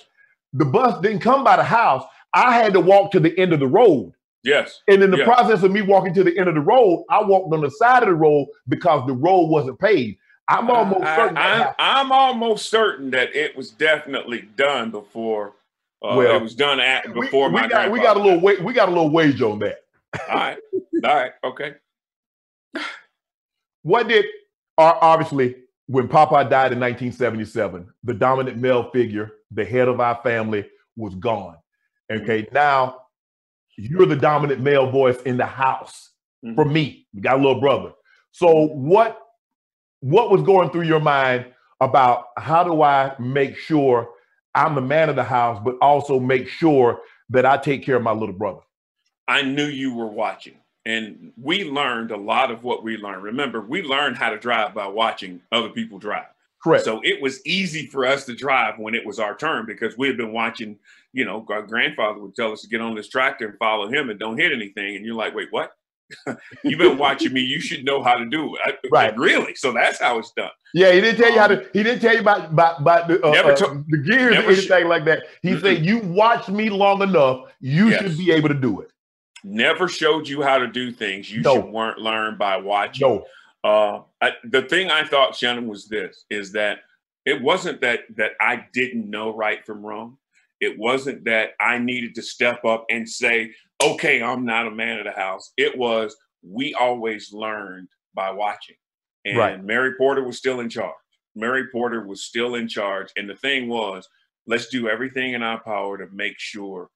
[0.53, 2.05] The bus didn't come by the house.
[2.35, 4.13] I had to walk to the end of the road.
[4.45, 4.83] Yes.
[4.89, 5.25] And in the Yeah.
[5.25, 8.03] process of me walking to the end of the road, I walked on the side
[8.03, 10.19] of the road because the road wasn't paved.
[10.49, 11.35] I'm almost I, certain.
[11.35, 15.55] that I, am almost certain that it was definitely done before.
[16.03, 18.63] Uh, Well, it was done at before we, my got we got a little wait
[18.63, 19.79] we got a little wage on that.
[20.29, 20.59] All right,
[21.05, 21.75] all right, okay.
[23.83, 24.25] What did
[24.79, 25.55] uh, obviously
[25.87, 31.15] when Papa died in 1977, the dominant male figure, the head of our family, was
[31.15, 31.57] gone.
[32.11, 33.03] Okay, now
[33.77, 36.11] you're the dominant male voice in the house.
[36.55, 37.93] For me, you got a little brother.
[38.31, 39.26] So what
[40.01, 41.47] what was going through your mind
[41.81, 44.09] about how do I make sure
[44.55, 48.03] I'm the man of the house, but also make sure that I take care of
[48.03, 48.61] my little brother?
[49.29, 50.55] I knew you were watching,
[50.85, 53.23] and we learned a lot of what we learned.
[53.23, 56.27] Remember, we learned how to drive by watching other people drive.
[56.63, 56.85] Correct.
[56.85, 60.09] So it was easy for us to drive when it was our turn because we
[60.09, 60.79] had been watching.
[61.13, 64.11] You know, our grandfather would tell us to get on this tractor and follow him
[64.11, 64.97] and don't hit anything.
[64.97, 65.73] And you're like, wait, what?
[66.63, 67.41] You've been watching me.
[67.41, 68.61] You should know how to do it.
[68.65, 69.17] I- Right.
[69.19, 69.55] Really?
[69.55, 70.51] So that's how it's done.
[70.75, 71.69] Yeah, he didn't tell you how to.
[71.73, 74.31] He didn't tell you about about, about the, uh, Never uh, to- the gears or
[74.41, 75.25] never sh- anything like that.
[75.43, 75.61] He Mm-mm.
[75.61, 77.51] said, "You watched me long enough.
[77.61, 78.03] You Yes.
[78.03, 78.91] should be able to do it."
[79.45, 81.31] Never showed you how to do things.
[81.31, 81.55] You No.
[81.57, 83.07] should weren't learn by watching.
[83.09, 83.25] No,
[83.65, 86.81] Uh, I, the thing I thought, Shannon, was this: is that
[87.25, 90.19] it wasn't that that I didn't know right from wrong.
[90.61, 94.99] It wasn't that I needed to step up and say, "Okay, I'm not a man
[94.99, 98.77] of the house." It was we always learned by watching,
[99.25, 99.63] and Right.
[99.63, 100.95] Mary Porter was still in charge.
[101.35, 104.09] Mary Porter was still in charge, and the thing was,
[104.47, 106.89] let's do everything in our power to make sure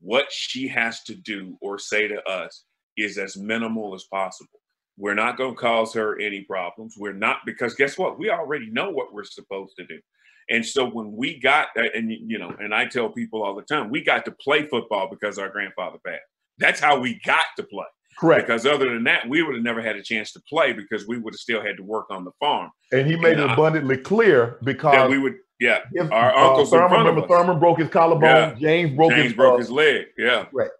[0.00, 2.64] what she has to do or say to us
[2.96, 4.60] is as minimal as possible.
[4.98, 6.94] We're not going to cause her any problems.
[6.98, 8.18] We're not because guess what?
[8.18, 10.00] We already know what we're supposed to do.
[10.48, 13.62] And so when we got that, and you know, and I tell people all the
[13.62, 16.22] time, we got to play football because our grandfather passed.
[16.58, 17.84] That's how we got to play.
[18.18, 18.46] Correct.
[18.46, 21.18] Because other than that, we would have never had a chance to play because we
[21.18, 22.70] would have still had to work on the farm.
[22.92, 25.80] And he made And it I- abundantly clear because That we would, yeah.
[25.92, 27.28] if, our uh, uncles in Thurman, remember.
[27.28, 28.58] Thurman broke his collarbone.
[28.58, 30.06] James broke James his broke uh, his leg.
[30.16, 30.46] Yeah.
[30.52, 30.70] Right.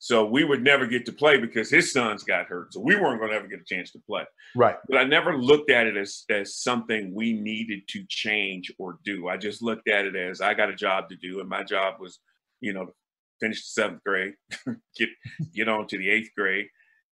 [0.00, 2.72] So we would never get to play because his sons got hurt.
[2.72, 4.24] So we weren't going to ever get a chance to play.
[4.54, 4.76] right.
[4.88, 9.28] But I never looked at it as, as something we needed to change or do.
[9.28, 11.94] I just looked at it as I got a job to do, and my job
[11.98, 12.20] was,
[12.60, 12.92] you know,
[13.40, 14.34] finish the seventh grade,
[14.96, 15.08] get
[15.54, 16.66] get on to the eighth grade,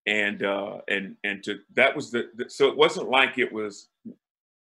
[0.06, 3.88] and uh, and and to that was the, the so it wasn't like it was,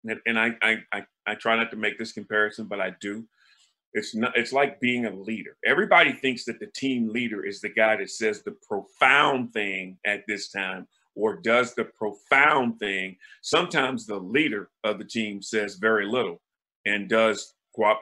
[0.05, 3.25] and, I, I I I try not to make this comparison, but I do.
[3.93, 4.35] It's not.
[4.35, 5.55] It's like being a leader.
[5.65, 10.23] Everybody thinks that the team leader is the guy that says the profound thing at
[10.27, 13.15] this time or does the profound thing.
[13.41, 16.41] Sometimes the leader of the team says very little
[16.85, 17.53] and does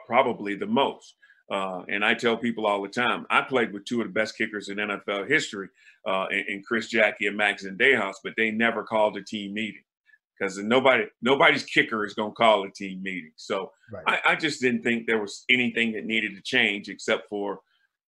[0.06, 1.14] probably the most.
[1.50, 4.38] Uh, and I tell people all the time, I played with two of the best
[4.38, 5.68] kickers in NFL history,
[6.06, 6.26] uh,
[6.66, 9.82] Chris Jacke and Max Zendejas, but they never called a team meeting
[10.42, 13.32] because nobody, nobody's kicker is going to call a team meeting.
[13.36, 14.20] So Right.
[14.24, 17.60] I, I just didn't think there was anything that needed to change except for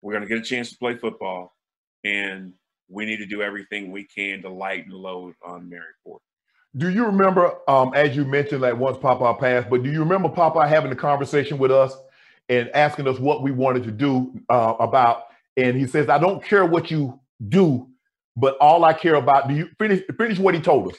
[0.02, 1.54] we're going to get a chance to play football
[2.04, 2.54] and
[2.88, 6.22] we need to do everything we can to lighten the load on Mary Porter.
[6.76, 10.28] Do you remember, um, as you mentioned, that once Papa passed, but do you remember
[10.28, 11.96] Papa having a conversation with us
[12.48, 15.24] and asking us what we wanted to do uh, about?
[15.56, 17.88] And he says, "I don't care what you do,
[18.36, 20.98] but all I care about." Do you finish finish what he told us?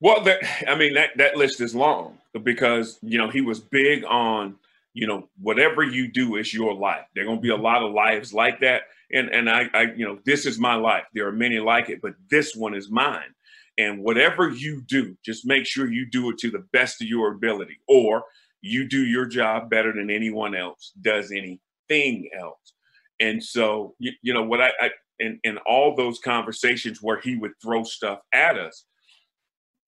[0.00, 4.04] Well, that, I mean that that list is long because you know he was big
[4.04, 4.56] on
[4.94, 7.04] you know whatever you do is your life.
[7.14, 8.82] There are going to be a lot of lives like that,
[9.12, 11.04] and and I, I you know this is my life.
[11.14, 13.34] There are many like it, but this one is mine.
[13.76, 17.32] And whatever you do, just make sure you do it to the best of your
[17.32, 18.24] ability, or
[18.60, 22.72] you do your job better than anyone else does anything else.
[23.20, 27.36] And so you, you know what I, I in in all those conversations where he
[27.36, 28.84] would throw stuff at us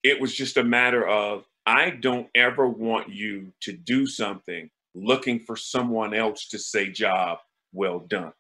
[0.03, 5.39] it was just a matter of I don't ever want you to do something looking
[5.41, 7.39] for someone else to say job
[7.73, 8.33] well done.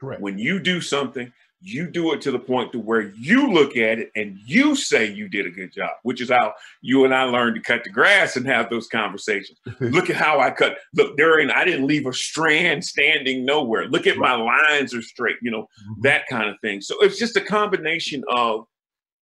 [0.00, 0.22] Correct.
[0.22, 3.98] When you do something, you do it to the point to where you look at
[3.98, 7.24] it and you say you did a good job, which is how you and I
[7.24, 9.58] learned to cut the grass and have those conversations.
[9.80, 10.78] Look at how I cut.
[10.94, 13.88] Look, there ain't I didn't leave a strand standing nowhere.
[13.88, 16.02] Look at my lines are straight, you know, Mm-hmm.
[16.02, 16.80] that kind of thing.
[16.80, 18.66] So it's just a combination of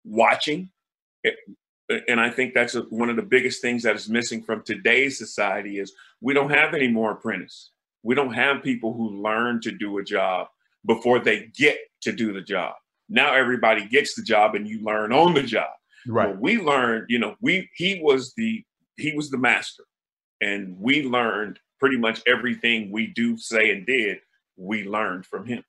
[0.03, 0.71] watching
[2.07, 5.17] and I think that's a, one of the biggest things that is missing from today's
[5.17, 7.71] society is we don't have any more apprentice.
[8.03, 10.47] We don't have people who learn to do a job
[10.85, 12.75] before they get to do the job.
[13.09, 15.69] Now everybody gets the job and you learn on the job.
[16.07, 16.29] Right.
[16.29, 18.63] Well, we learned, you know, we he was the
[18.97, 19.83] he was the master,
[20.41, 24.19] and we learned pretty much everything we do, say, and did.
[24.55, 25.63] We learned from him.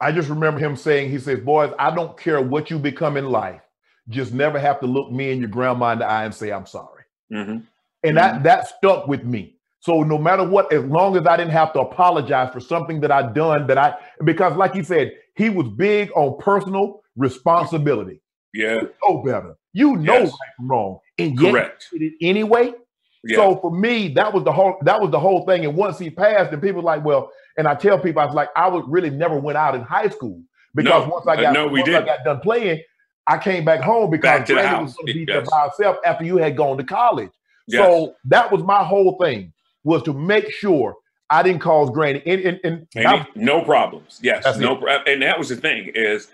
[0.00, 3.26] I just remember him saying, he says, boys, I don't care what you become in
[3.26, 3.60] life.
[4.08, 6.66] Just never have to look me and your grandma in the eye and say, I'm
[6.66, 7.04] sorry.
[7.32, 7.62] Mhm.
[8.04, 9.56] And that that stuck with me.
[9.80, 13.10] So no matter what, as long as I didn't have to apologize for something that
[13.12, 18.20] I done that I because like you said, he was big on personal responsibility.
[18.54, 19.56] Yeah, You know better.
[19.72, 20.30] You know Yes.
[20.30, 20.98] right from wrong.
[21.18, 21.88] And correct.
[21.92, 22.74] you did it anyway.
[23.24, 23.36] Yeah.
[23.36, 25.64] So for me, that was the whole that was the whole thing.
[25.64, 28.48] And once he passed, and people like, well, and I tell people I was like,
[28.56, 30.42] I would really never went out in high school
[30.74, 32.82] because No, once I uh, got no, we once I got done playing,
[33.26, 35.26] I came back home because Brandon was to be Yes.
[35.28, 37.30] there by herself after you had gone to college.
[37.68, 37.84] Yes.
[37.86, 39.52] So that was my whole thing
[39.84, 40.96] was to make sure
[41.30, 44.18] I didn't cause Granny and and, and Any- no problems.
[44.22, 44.76] Yes, no.
[44.76, 46.28] pro- And that was the thing is,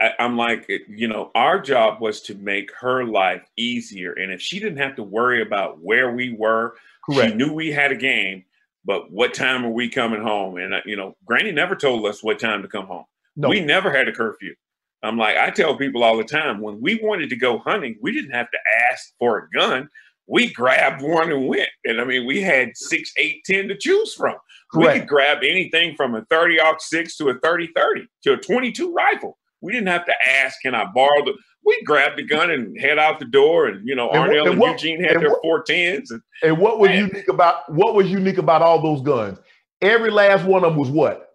[0.00, 4.40] I, I'm like, you know, our job was to make her life easier, and if
[4.40, 6.74] she didn't have to worry about where we were,
[7.12, 8.44] she knew we had a game.
[8.84, 10.56] But what time are we coming home?
[10.56, 13.04] And uh, you know, Granny never told us what time to come home.
[13.36, 14.54] No, We never had a curfew.
[15.02, 18.12] I'm like, I tell people all the time, when we wanted to go hunting, we
[18.12, 18.58] didn't have to
[18.90, 19.88] ask for a gun.
[20.28, 21.68] We grabbed one and went.
[21.84, 24.36] And I mean, we had six, eight, ten to choose from.
[24.74, 28.92] We could grab anything from a 30 6 to a 30 30 to a 22
[28.94, 29.36] rifle.
[29.60, 31.34] We didn't have to ask, can I borrow the
[31.64, 34.50] we grabbed the gun and head out the door and you know And Arnell and
[34.50, 37.94] and, what- Eugene had and their four tens and And what was unique about what
[37.94, 39.38] was unique about all those guns?
[39.80, 41.28] Every last one of them was what?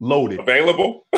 [0.00, 0.40] Loaded.
[0.40, 1.06] available.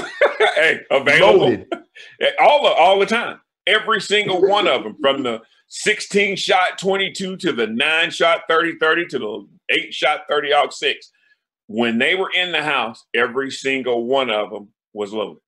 [0.54, 1.38] hey, available.
[1.50, 1.66] Loaded.
[2.40, 3.40] all the, all the time.
[3.66, 8.78] Every single one of them, from the 16 shot 22 to the nine shot 30
[8.78, 11.10] 30 to the eight shot 30 out six.
[11.66, 15.42] When they were in the house, every single one of them was loaded.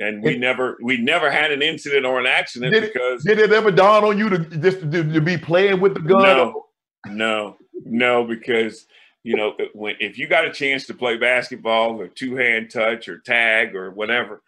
[0.00, 3.24] And we And- never we never had an incident or an accident Did it- because
[3.24, 6.20] Did it ever dawn on you to just to, to be playing with the gun?
[6.22, 6.66] No.
[7.08, 8.86] no, no, because
[9.24, 13.08] you know when if you got a chance to play basketball or two hand touch
[13.08, 14.42] or tag or whatever,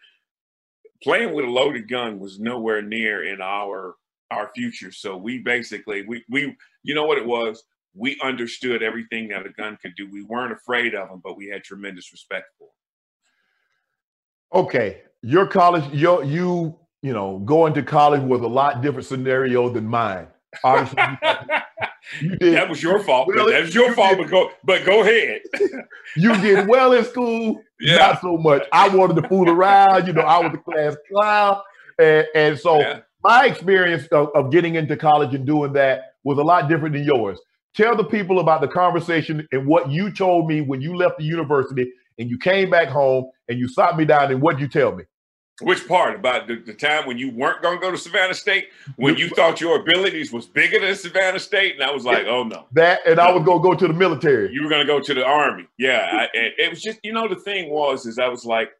[1.02, 3.96] playing with a loaded gun was nowhere near in our
[4.30, 4.92] our future.
[4.92, 7.64] So we basically we we you know what it was.
[7.94, 10.08] We understood everything that a gun could do.
[10.10, 12.68] We weren't afraid of them, but we had tremendous respect for
[14.52, 14.62] them.
[14.62, 19.68] Okay, your college, your you you know going to college was a lot different scenario
[19.68, 20.28] than mine.
[20.64, 21.02] Obviously.
[22.40, 23.28] That was your fault.
[23.28, 24.16] Well, that was your fault.
[24.16, 25.42] Did, but go, but go ahead.
[26.16, 27.62] you did well in school.
[27.80, 27.96] Yeah.
[27.96, 28.66] Not so much.
[28.72, 30.06] I wanted to fool around.
[30.06, 31.60] You know, I was the class clown,
[31.98, 33.00] and, and so yeah.
[33.22, 37.04] my experience of, of getting into college and doing that was a lot different than
[37.04, 37.38] yours.
[37.74, 41.24] Tell the people about the conversation and what you told me when you left the
[41.24, 44.30] university and you came back home and you sought me down.
[44.30, 45.04] And what you tell me?
[45.60, 48.68] Which part about the, the time when you weren't going to go to Savannah State,
[48.96, 52.44] when you thought your abilities was bigger than Savannah State, and I was like, oh
[52.44, 53.22] no, that, and no.
[53.22, 54.52] I was going to go to the military.
[54.52, 56.08] You were going to go to the army, yeah.
[56.12, 58.70] I, it was just, you know, the thing was, is I was like,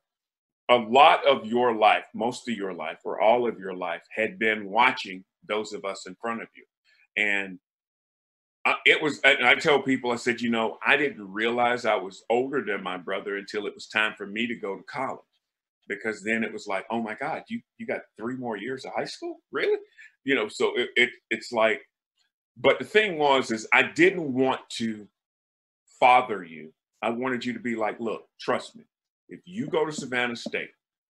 [0.71, 4.38] a lot of your life, most of your life, or all of your life, had
[4.38, 6.64] been watching those of us in front of you,
[7.23, 7.59] and
[8.64, 9.21] I, it was.
[9.25, 12.83] And I tell people, I said, you know, I didn't realize I was older than
[12.83, 15.21] my brother until it was time for me to go to college
[15.88, 18.93] because then it was like, oh my God, you you got three more years of
[18.95, 19.79] high school, really?
[20.25, 21.83] You know, so it, it it's like,
[22.57, 25.09] but the thing was, is I didn't want to
[25.99, 26.73] father you.
[27.03, 28.85] I wanted you to be like, look, trust me,
[29.29, 30.71] if you go to Savannah State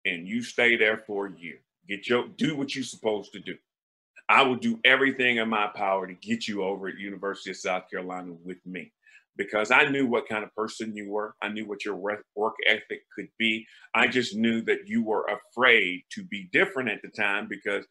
[0.06, 3.56] and you stay there for a year, get your do what you're supposed to do.
[4.30, 7.89] I will do everything in my power to get you over at University of South
[7.89, 8.91] Carolina with me
[9.36, 11.36] because I knew what kind of person you were.
[11.41, 13.65] I knew what your work ethic could be.
[13.96, 17.86] I just knew that you were afraid to be different at the time because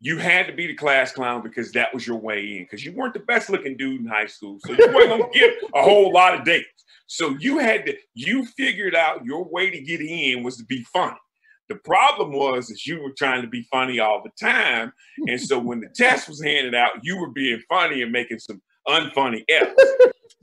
[0.00, 2.92] you had to be the class clown because that was your way in because you
[2.92, 4.58] weren't the best looking dude in high school.
[4.64, 6.84] So you weren't going to get a whole lot of dates.
[7.06, 10.84] So you had to, you figured out your way to get in was to be
[10.92, 11.16] funny.
[11.68, 14.92] The problem was is you were trying to be funny all the time.
[15.26, 18.60] And so when the test was handed out, you were being funny and making some
[18.88, 19.84] unfunny F's.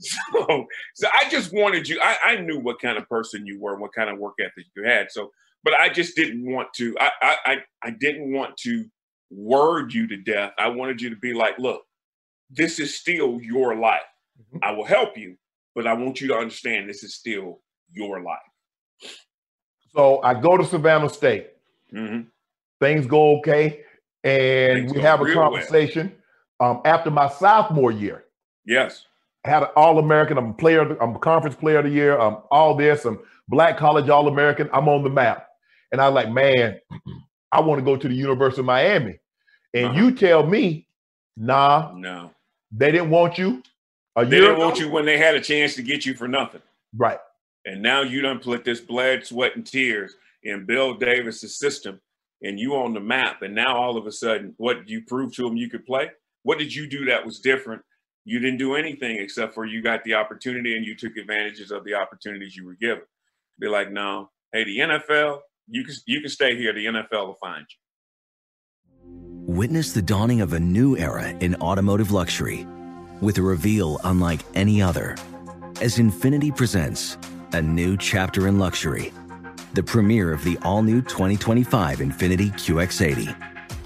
[0.00, 2.00] so, so I just wanted you.
[2.02, 4.66] I, I knew what kind of person you were, and what kind of work ethic
[4.76, 5.10] you had.
[5.10, 5.30] So,
[5.62, 6.94] but I just didn't want to.
[7.00, 8.84] I I I didn't want to
[9.30, 10.52] word you to death.
[10.58, 11.82] I wanted you to be like, look,
[12.50, 14.00] this is still your life.
[14.40, 14.58] Mm-hmm.
[14.62, 15.36] I will help you,
[15.74, 17.60] but I want you to understand this is still
[17.92, 18.38] your life.
[19.94, 21.50] So I go to Savannah State.
[21.92, 22.28] Mm-hmm.
[22.80, 23.82] Things go okay,
[24.24, 26.12] and Things we have a conversation
[26.58, 26.72] well.
[26.72, 28.23] um, after my sophomore year.
[28.64, 29.06] Yes
[29.44, 30.38] had an All American.
[30.38, 30.96] I'm a player.
[31.00, 32.18] I'm a conference player of the year.
[32.18, 33.04] I'm all this.
[33.04, 34.68] I'm Black College All American.
[34.72, 35.48] I'm on the map.
[35.92, 36.78] And I like, man,
[37.52, 39.18] I want to go to the University of Miami.
[39.74, 39.98] And uh-huh.
[39.98, 40.88] you tell me,
[41.36, 42.30] nah, no,
[42.72, 43.62] they didn't want you.
[44.16, 44.60] They didn't ago.
[44.60, 46.62] want you when they had a chance to get you for nothing.
[46.96, 47.18] Right.
[47.66, 52.00] And now you done put this blood, sweat, and tears in Bill Davis's system,
[52.42, 53.42] and you on the map.
[53.42, 56.10] And now all of a sudden, what you prove to him you could play?
[56.44, 57.82] What did you do that was different
[58.24, 61.84] you didn't do anything except for you got the opportunity and you took advantages of
[61.84, 63.04] the opportunities you were given.
[63.58, 66.72] Be like, no, hey, the NFL, you can you can stay here.
[66.72, 67.76] The NFL will find you.
[69.46, 72.66] Witness the dawning of a new era in automotive luxury,
[73.20, 75.16] with a reveal unlike any other,
[75.80, 77.18] as Infiniti presents
[77.52, 79.12] a new chapter in luxury,
[79.74, 83.53] the premiere of the all-new 2025 Infiniti QX80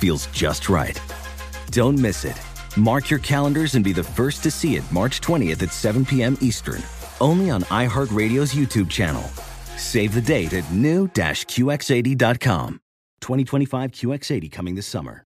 [0.00, 0.98] feels just right.
[1.70, 2.40] Don't miss it.
[2.76, 6.36] Mark your calendars and be the first to see it March 20th at 7 p.m.
[6.40, 6.82] Eastern,
[7.20, 9.22] only on iHeartRadio's YouTube channel.
[9.76, 12.80] Save the date at new-QX80.com.
[13.20, 15.24] 2025 QX80 coming this summer.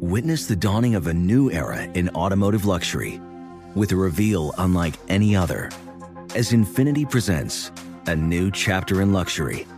[0.00, 3.20] Witness the dawning of a new era in automotive luxury
[3.74, 5.70] with a reveal unlike any other
[6.34, 7.70] as Infiniti presents
[8.06, 9.66] a new chapter in luxury–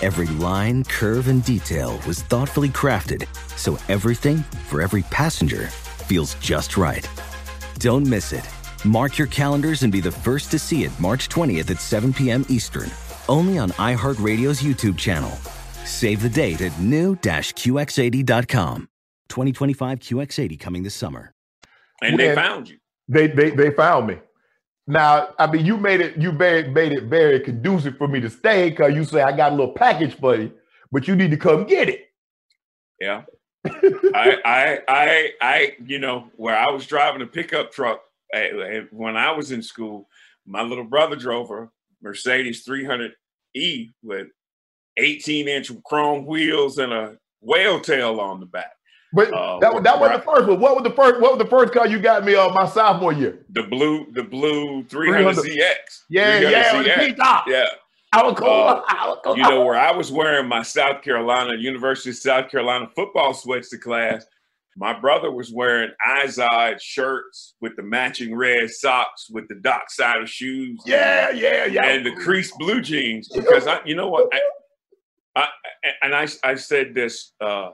[0.00, 3.26] Every line, curve, and detail was thoughtfully crafted
[3.56, 4.38] so everything
[4.68, 5.66] for every passenger
[6.06, 7.08] feels just right.
[7.80, 8.48] Don't miss it.
[8.84, 12.46] Mark your calendars and be the first to see it March 20th at 7 p.m.
[12.48, 12.88] Eastern,
[13.28, 15.32] only on iHeartRadio's YouTube channel.
[15.84, 18.88] Save the date at new-QX80.com.
[19.28, 21.32] 2025 QX80 coming this summer.
[22.02, 22.78] And they found you.
[23.08, 24.18] They they they found me.
[24.88, 28.30] Now, I mean, you made it you made, made it very conducive for me to
[28.30, 30.50] stay because you say I got a little package for you,
[30.90, 32.06] but you need to come get it.
[32.98, 33.24] Yeah.
[33.66, 38.00] I, I, I, I, you know, where I was driving a pickup truck
[38.32, 40.08] eh, eh, when I was in school,
[40.46, 41.68] my little brother drove a
[42.00, 44.28] Mercedes 300E with
[44.96, 48.72] 18 inch chrome wheels and a whale tail on the back.
[49.12, 50.60] But uh, that, that was the first one.
[50.60, 51.20] What was the first?
[51.20, 53.44] What was the first car you got me on my sophomore year?
[53.50, 55.44] The blue, the blue 300, 300.
[55.44, 56.02] ZX.
[56.10, 57.16] Yeah, 300 yeah, ZX.
[57.16, 57.44] top.
[57.48, 57.66] Yeah.
[58.12, 58.48] I was cool.
[58.48, 59.36] Uh, I was cool.
[59.36, 63.70] You know where I was wearing my South Carolina University of South Carolina football sweats
[63.70, 64.24] to class.
[64.76, 70.80] My brother was wearing Izod shirts with the matching red socks with the Docksider shoes.
[70.86, 71.84] Yeah, yeah, yeah.
[71.84, 74.40] And the creased blue jeans because I, you know what, I,
[75.34, 75.48] I
[76.02, 77.70] and I, I said this uh,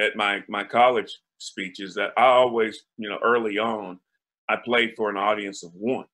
[0.00, 4.00] at my my college speeches that I always, you know, early on,
[4.48, 6.06] I played for an audience of one.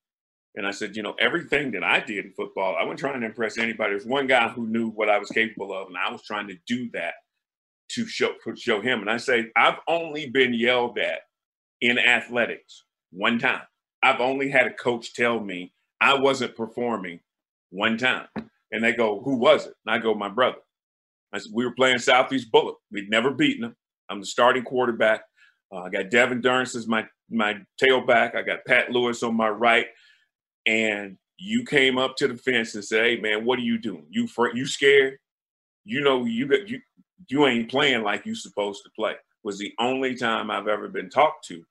[0.54, 3.26] And I said, you know, everything that I did in football, I wasn't trying to
[3.26, 3.90] impress anybody.
[3.90, 6.56] There's one guy who knew what I was capable of, and I was trying to
[6.66, 7.14] do that
[7.92, 9.00] to show show him.
[9.00, 11.20] And I say, I've only been yelled at
[11.80, 13.62] in athletics one time.
[14.02, 17.20] I've only had a coach tell me I wasn't performing
[17.70, 18.26] one time.
[18.72, 19.74] And they go, Who was it?
[19.86, 20.58] And I go, My brother.
[21.52, 22.78] We were playing Southeast Bulloch.
[22.90, 23.76] We'd never beaten them.
[24.08, 25.22] I'm the starting quarterback.
[25.72, 28.34] Uh, I got Devin Durance as my my tailback.
[28.36, 29.86] I got Pat Lewis on my right
[30.66, 34.06] and you came up to the fence and said, "Hey, man, what are you doing?
[34.10, 35.18] You fr- you scared?
[35.84, 36.80] You know you got you
[37.28, 41.10] you ain't playing like you supposed to play." Was the only time I've ever been
[41.10, 41.64] talked to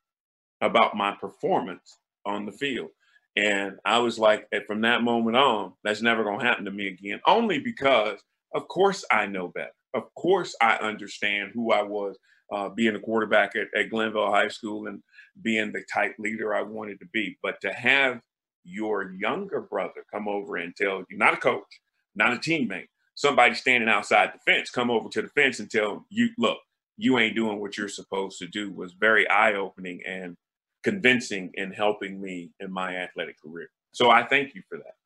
[0.61, 2.89] about my performance on the field,
[3.37, 7.21] and I was like, from that moment on, that's never gonna happen to me again.
[7.25, 8.19] Only because,
[8.53, 9.71] of course, I know better.
[9.93, 12.17] Of course, I understand who I was
[12.53, 15.01] uh, being a quarterback at, at Glennville High School and
[15.41, 17.37] being the type leader I wanted to be.
[17.43, 18.21] But to have
[18.63, 21.81] your younger brother come over and tell you, not a coach,
[22.15, 26.05] not a teammate, somebody standing outside the fence, come over to the fence and tell
[26.09, 26.57] you, look,
[26.97, 30.37] you ain't doing what you're supposed to do was very eye opening and
[30.83, 33.69] convincing in helping me in my athletic career.
[33.93, 35.00] So I thank you for that.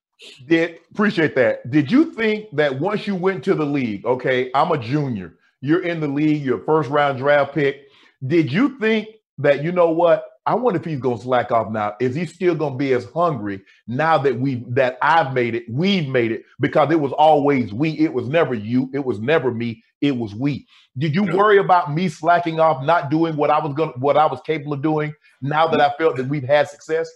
[0.48, 1.70] Did appreciate that.
[1.72, 5.84] Did you think that once you went to the league, okay, I'm a junior, you're
[5.84, 7.88] in the league, you're first round draft pick.
[8.26, 9.10] Did you think
[9.40, 10.26] that you know what?
[10.48, 11.96] I wonder if he's going to slack off now.
[12.00, 15.64] Is he still going to be as hungry now that we that I've made it,
[15.68, 17.92] we've made it because it was always we.
[17.92, 18.92] It was never you.
[18.94, 19.84] It was never me.
[20.02, 20.68] It was we.
[21.00, 24.28] Did you worry about me slacking off, not doing what I was gonna what I
[24.28, 25.14] was capable of doing?
[25.42, 27.10] Now that I felt that we've had success.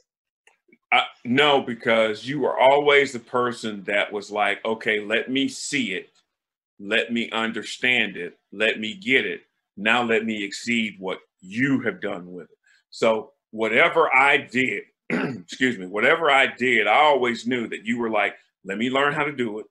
[0.91, 5.93] Uh, no, because you were always the person that was like, okay, let me see
[5.93, 6.09] it,
[6.79, 9.41] let me understand it, let me get it.
[9.77, 12.57] Now let me exceed what you have done with it.
[12.89, 18.09] So whatever I did, excuse me, whatever I did, I always knew that you were
[18.09, 18.35] like,
[18.65, 19.67] let me learn how to do it.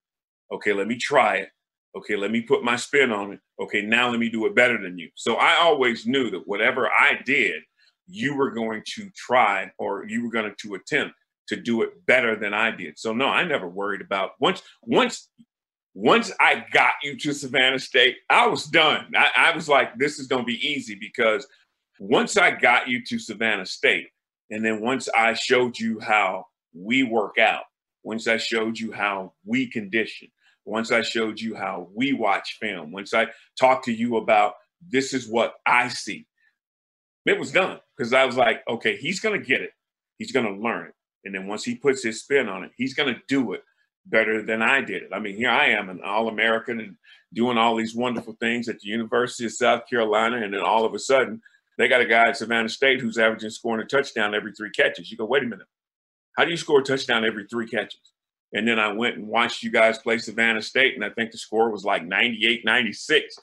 [0.53, 1.51] Okay, let me try it.
[1.97, 3.41] Okay, let me put my spin on it.
[3.61, 5.11] Okay, now let me do it better than you.
[5.15, 7.63] So I always knew that whatever I did,
[8.09, 11.15] you were going to try or you were going to attempt
[11.49, 12.99] to do it better than I did.
[12.99, 15.29] So no, I never worried about once once
[15.95, 19.11] once I got you to Savannah State, I was done.
[19.17, 21.47] I, I was like, this is going to be easy because
[21.99, 24.09] once I got you to Savannah State,
[24.51, 27.65] and then once I showed you how we work out,
[28.05, 30.29] once I showed you how we condition,
[30.65, 33.27] once I showed you how we watch film, once I
[33.59, 34.55] talked to you about
[34.89, 36.28] this is what I see,
[37.31, 39.71] it was done because I was like, okay, he's going to get it.
[40.19, 40.95] He's going to learn it.
[41.25, 43.63] And then once he puts his spin on it, he's going to do it
[44.07, 45.11] better than I did it.
[45.13, 46.97] I mean, here I am, an All American and
[47.35, 50.39] doing all these wonderful things at the University of South Carolina.
[50.39, 51.43] And then all of a sudden,
[51.77, 55.11] they got a guy at Savannah State who's averaging scoring a touchdown every three catches.
[55.11, 55.67] You go, wait a minute.
[56.37, 58.01] How do you score a touchdown every three catches?
[58.53, 61.39] And then I went and watched you guys play Savannah State, and I think the
[61.39, 63.37] score was like 98, 96.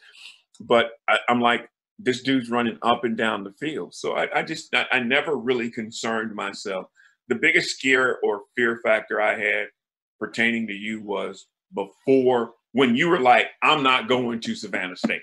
[0.59, 3.93] But I, am like, this dude's running up and down the field.
[3.93, 6.87] So I, I just, I, I never really concerned myself.
[7.27, 9.67] The biggest scare or fear factor I had
[10.19, 15.21] pertaining to you was before when you were like, I'm not going to Savannah State.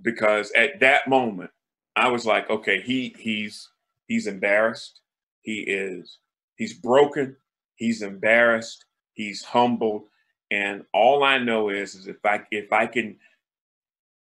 [0.00, 1.50] Because at that moment,
[1.96, 3.68] I was like, okay, he he's
[4.06, 5.00] he's embarrassed.
[5.42, 6.18] He is
[6.56, 7.36] he's broken.
[7.74, 8.84] He's embarrassed.
[9.14, 10.06] He's humbled.
[10.50, 13.16] And all I know is, is if I if I can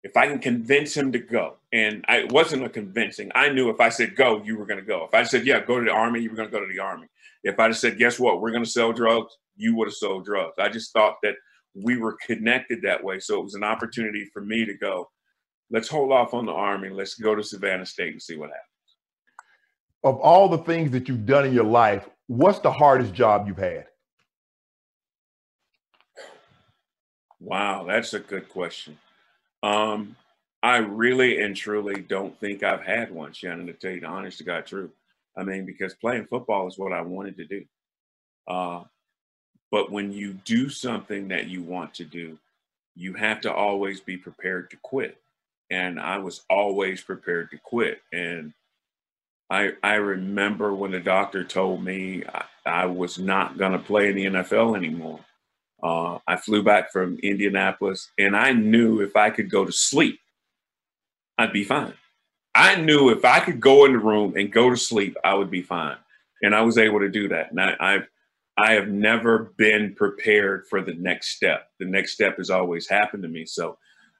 [0.03, 3.31] if I can convince him to go, and I, it wasn't a convincing.
[3.35, 5.05] I knew if I said go, you were going to go.
[5.05, 6.79] If I said yeah, go to the army, you were going to go to the
[6.79, 7.07] army.
[7.43, 10.25] If I just said guess what, we're going to sell drugs, you would have sold
[10.25, 10.55] drugs.
[10.57, 11.35] I just thought that
[11.75, 15.09] we were connected that way, so it was an opportunity for me to go.
[15.69, 16.89] Let's hold off on the army.
[16.89, 18.65] Let's go to Savannah State and see what happens.
[20.03, 23.57] Of all the things that you've done in your life, what's the hardest job you've
[23.57, 23.85] had?
[27.39, 28.97] Wow, that's a good question.
[29.63, 30.15] Um,
[30.63, 34.37] I really and truly don't think I've had one, Shannon, to tell you the honest
[34.39, 34.91] to God truth.
[35.35, 37.65] I mean, because playing football is what I wanted to do.
[38.47, 38.83] Uh,
[39.71, 42.37] but when you do something that you want to do,
[42.95, 45.17] you have to always be prepared to quit.
[45.69, 48.01] And I was always prepared to quit.
[48.11, 48.53] And
[49.49, 54.09] I, I remember when the doctor told me I, I was not going to play
[54.09, 55.21] in the NFL anymore.
[55.83, 60.19] Uh, I flew back from Indianapolis and I knew if I could go to sleep,
[61.37, 61.93] I'd be fine.
[62.53, 65.49] I knew if I could go in the room and go to sleep, I would
[65.49, 65.97] be fine.
[66.43, 67.51] And I was able to do that.
[67.51, 68.07] And I, I've,
[68.57, 71.69] I have never been prepared for the next step.
[71.79, 73.45] The next step has always happened to me.
[73.45, 73.77] So,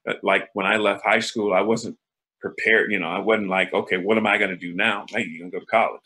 [0.08, 1.98] uh, like when I left high school, I wasn't
[2.40, 2.92] prepared.
[2.92, 5.06] You know, I wasn't like, okay, what am I going to do now?
[5.10, 6.02] Hey, you're going to go to college.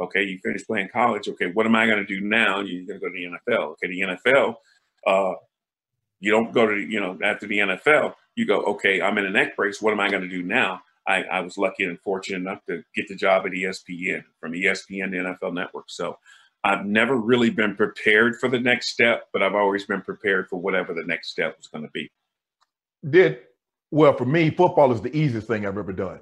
[0.00, 1.28] Okay, you finish playing college.
[1.28, 2.60] Okay, what am I going to do now?
[2.60, 3.72] You're going to go to the NFL.
[3.72, 4.56] Okay, the NFL
[5.06, 5.32] uh,
[6.20, 9.30] you don't go to, you know, after the NFL, you go, okay, I'm in a
[9.30, 9.80] neck brace.
[9.80, 10.80] What am I going to do now?
[11.06, 15.10] I, I, was lucky and fortunate enough to get the job at ESPN from ESPN
[15.10, 15.86] to NFL Network.
[15.88, 16.18] So
[16.62, 20.60] I've never really been prepared for the next step, but I've always been prepared for
[20.60, 22.10] whatever the next step was going to be.
[23.08, 23.38] Did
[23.90, 26.20] well for me, football is the easiest thing I've ever done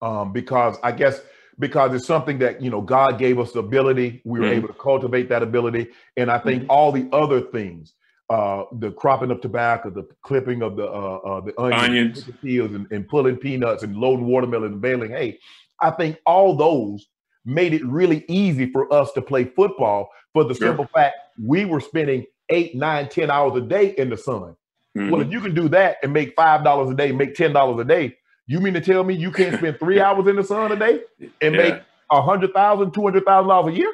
[0.00, 1.20] um, because I guess
[1.58, 4.22] because it's something that you know God gave us the ability.
[4.24, 4.54] We were mm-hmm.
[4.54, 6.70] able to cultivate that ability, and I think mm-hmm.
[6.70, 7.94] all the other things
[8.30, 12.38] uh, the cropping of tobacco, the clipping of the uh, uh, the onions, onions.
[12.40, 15.38] peels, and, and, pulling peanuts, and loading watermelon and baling hay.
[15.80, 17.08] I think all those
[17.44, 20.68] made it really easy for us to play football for the sure.
[20.68, 24.54] simple fact we were spending eight, nine, ten hours a day in the sun.
[24.96, 25.10] Mm-hmm.
[25.10, 27.80] Well, if you can do that and make five dollars a day, make ten dollars
[27.80, 28.16] a day,
[28.46, 31.00] you mean to tell me you can't spend three hours in the sun a day
[31.42, 31.62] and yeah.
[31.62, 33.92] make a hundred thousand, two hundred thousand dollars a year?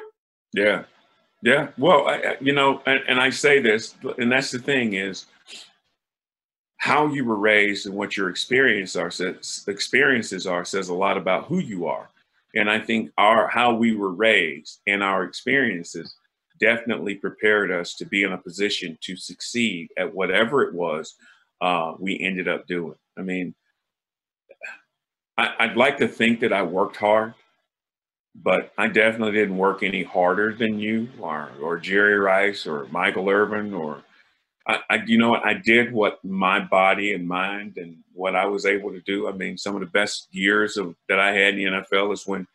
[0.53, 0.83] Yeah,
[1.41, 5.27] yeah, well, I, you know, and, and I say this, and that's the thing is
[6.77, 11.17] how you were raised and what your experience are says, experiences are says a lot
[11.17, 12.09] about who you are.
[12.55, 16.15] And I think our how we were raised and our experiences
[16.59, 21.15] definitely prepared us to be in a position to succeed at whatever it was
[21.61, 22.95] uh, we ended up doing.
[23.17, 23.53] I mean,
[25.37, 27.35] I, I'd like to think that I worked hard
[28.43, 33.29] but I definitely didn't work any harder than you or, or Jerry Rice or Michael
[33.29, 34.03] Irvin or
[34.67, 38.45] I, I, you know what I did what my body and mind and what I
[38.45, 39.27] was able to do.
[39.27, 42.27] I mean, some of the best years of that I had in the NFL is
[42.27, 42.45] when,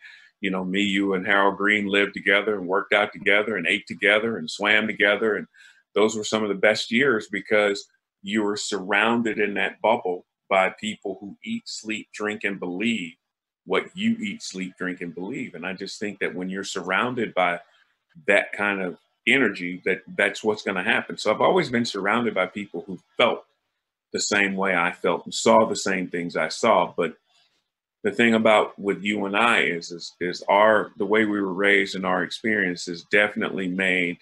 [0.40, 3.86] you know, me, you, and Harold Green lived together and worked out together and ate
[3.86, 5.46] together and swam together, and
[5.94, 7.86] those were some of the best years because
[8.22, 13.14] you were surrounded in that bubble by people who eat, sleep, drink, and believe
[13.66, 15.54] what you eat, sleep, drink, and believe.
[15.54, 17.60] And I just think that when you're surrounded by
[18.26, 21.16] that kind of energy, that that's what's going to happen.
[21.16, 23.44] So I've always been surrounded by people who felt
[24.12, 26.92] the same way I felt and saw the same things I saw.
[26.96, 27.16] But
[28.02, 31.52] the thing about with you and I is, is, is our the way we were
[31.52, 34.18] raised and our experiences definitely made.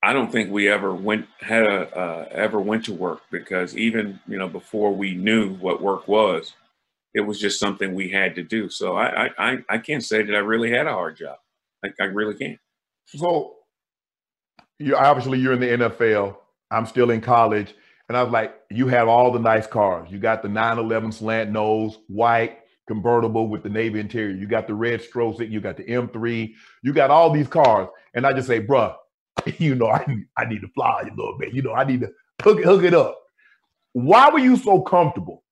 [0.00, 4.20] I don't think we ever went had a uh, ever went to work because even
[4.28, 6.54] you know before we knew what work was,
[7.18, 8.70] it was just something we had to do.
[8.70, 11.36] So I I I can't say that I really had a hard job.
[11.84, 12.58] I, I really can't.
[13.06, 13.56] So
[14.78, 16.36] you obviously you're in the NFL.
[16.70, 17.74] I'm still in college,
[18.08, 20.10] and I was like, you have all the nice cars.
[20.12, 24.34] You got the 911 slant nose, white convertible with the navy interior.
[24.34, 25.50] You got the red Strozik.
[25.50, 26.52] You got the M3.
[26.82, 28.94] You got all these cars, and I just say, bruh,
[29.58, 30.06] you know, I
[30.36, 31.52] I need to fly a little bit.
[31.52, 32.12] You know, I need to
[32.42, 33.18] hook hook it up.
[33.92, 35.42] Why were you so comfortable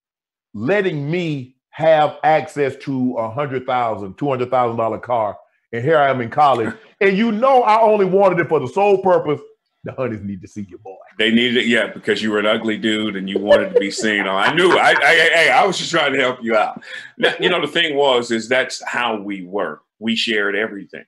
[0.57, 5.37] letting me have access to a hundred thousand, two hundred thousand dollar car,
[5.73, 8.69] and here I am in college, and you know I only wanted it for the
[8.69, 9.41] sole purpose
[9.87, 10.97] the honeys need to see your boy.
[11.17, 13.91] They needed it, yeah, because you were an ugly dude and you wanted to be
[13.91, 14.27] seen.
[14.27, 14.73] I knew.
[14.73, 16.83] I, I, I, I was just trying to help you out.
[17.17, 19.81] Now, you know, the thing was, is that's how we were.
[20.01, 21.05] We shared everything.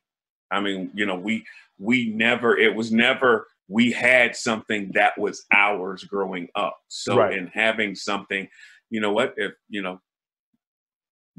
[0.51, 1.45] I mean, you know, we
[1.79, 2.57] we never.
[2.57, 3.49] It was never.
[3.66, 6.79] We had something that was ours growing up.
[6.87, 7.37] So, right.
[7.37, 8.49] in having something,
[8.91, 9.35] you know what?
[9.37, 10.01] If you know,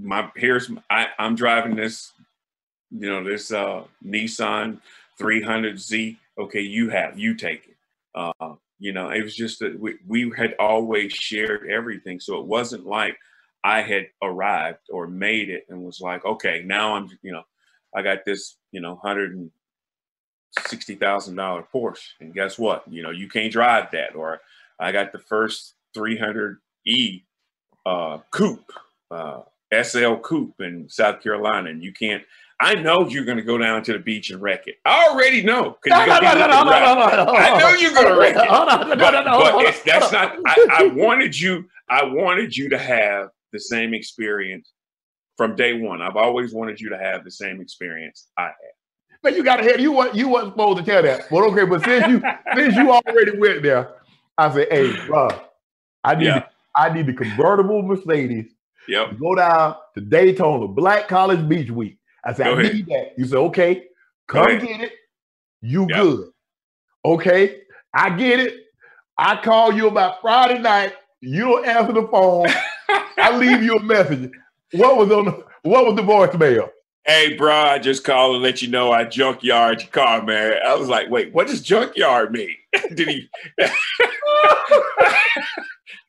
[0.01, 2.13] my here's I, I'm driving this,
[2.91, 4.79] you know, this uh, Nissan
[5.19, 6.17] 300Z.
[6.37, 7.75] Okay, you have, you take it.
[8.15, 12.19] Uh, you know, it was just that we, we had always shared everything.
[12.19, 13.17] So it wasn't like
[13.63, 17.43] I had arrived or made it and was like, okay, now I'm, you know,
[17.93, 19.51] I got this, you know, hundred and
[20.67, 22.83] sixty thousand dollar Porsche, and guess what?
[22.87, 24.15] You know, you can't drive that.
[24.15, 24.39] Or
[24.79, 27.23] I got the first 300E
[27.85, 28.71] uh, coupe,
[29.11, 29.41] uh,
[29.73, 32.23] SL coupe in South Carolina, and you can't.
[32.61, 34.75] I know you're going to go down to the beach and wreck it.
[34.85, 35.77] I already know.
[35.87, 38.49] No, no, no, no, no, no, no, I know you're going to wreck it.
[38.49, 39.73] Hold on, no, but, no, no, but on.
[39.85, 40.37] that's not.
[40.45, 41.65] I, I wanted you.
[41.89, 44.73] I wanted you to have the same experience
[45.37, 46.01] from day one.
[46.01, 48.53] I've always wanted you to have the same experience I had.
[49.21, 49.81] But you got to ahead.
[49.81, 51.29] You was you wasn't supposed to tell that.
[51.29, 52.21] But okay, but since you
[52.55, 53.95] since you already went there,
[54.37, 55.29] I said, hey, bro,
[56.03, 56.45] I need Yeah.
[56.75, 58.53] I need the convertible Mercedes
[58.87, 59.19] Yep.
[59.19, 61.97] go down to Daytona, Black College Beach Week.
[62.23, 62.73] I said, Go I ahead.
[62.73, 63.13] need that.
[63.17, 63.85] You said, okay,
[64.27, 64.93] come get it.
[65.61, 65.97] You Yep.
[66.01, 66.29] good.
[67.05, 67.61] Okay,
[67.93, 68.55] I get it.
[69.17, 70.93] I call you about Friday night.
[71.21, 72.47] You don't answer the phone.
[73.17, 74.31] I leave you a message.
[74.73, 76.69] What was on the what was the voicemail?
[77.05, 80.57] Hey, bro, I just called and let you know I junkyard your car, man.
[80.65, 82.55] I was like, wait, what does junkyard mean?
[82.93, 83.29] Did he?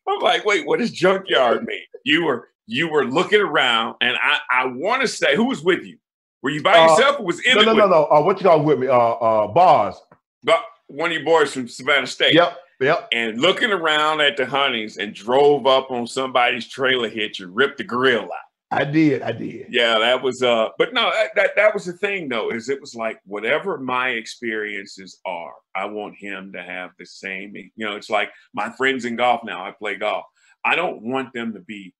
[0.08, 1.82] I'm like, wait, what does junkyard mean?
[2.04, 5.84] You were you were looking around, and I I want to say, who was with
[5.84, 5.98] you?
[6.42, 8.06] Were you by Uh, yourself or was No, Emmett no, with no, no.
[8.06, 8.86] Uh, what you call with me?
[8.86, 9.96] Uh, uh, bars.
[10.42, 12.34] But one of your boys from Savannah State.
[12.34, 13.08] Yep, yep.
[13.12, 17.78] And looking around at the honeys and drove up on somebody's trailer hitch and ripped
[17.78, 18.30] the grill out.
[18.72, 19.22] I did.
[19.22, 19.66] I did.
[19.68, 22.80] Yeah, that was uh but no, that, that that was the thing though, is it
[22.80, 27.96] was like whatever my experiences are, I want him to have the same, you know,
[27.96, 30.24] it's like my friends in golf now, I play golf.
[30.64, 31.94] I don't want them to be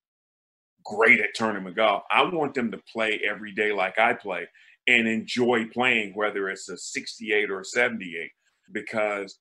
[0.85, 2.03] great at tournament golf.
[2.11, 4.49] I want them to play every day like I play
[4.87, 8.31] and enjoy playing, whether it's a 68 or a 78,
[8.73, 9.39] because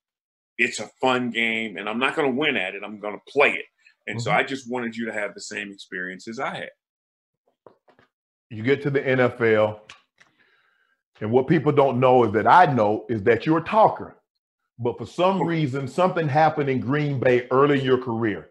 [0.57, 2.83] it's a fun game and I'm not going to win at it.
[2.83, 3.65] I'm going to play it.
[4.07, 4.35] And so Mhm.
[4.35, 6.69] I just wanted you to have the same experience as I had.
[8.49, 9.81] You get to the NFL,
[11.21, 14.15] and what people don't know is that I know is that you're a talker.
[14.79, 18.49] But for some reason, something happened in Green Bay early in your career.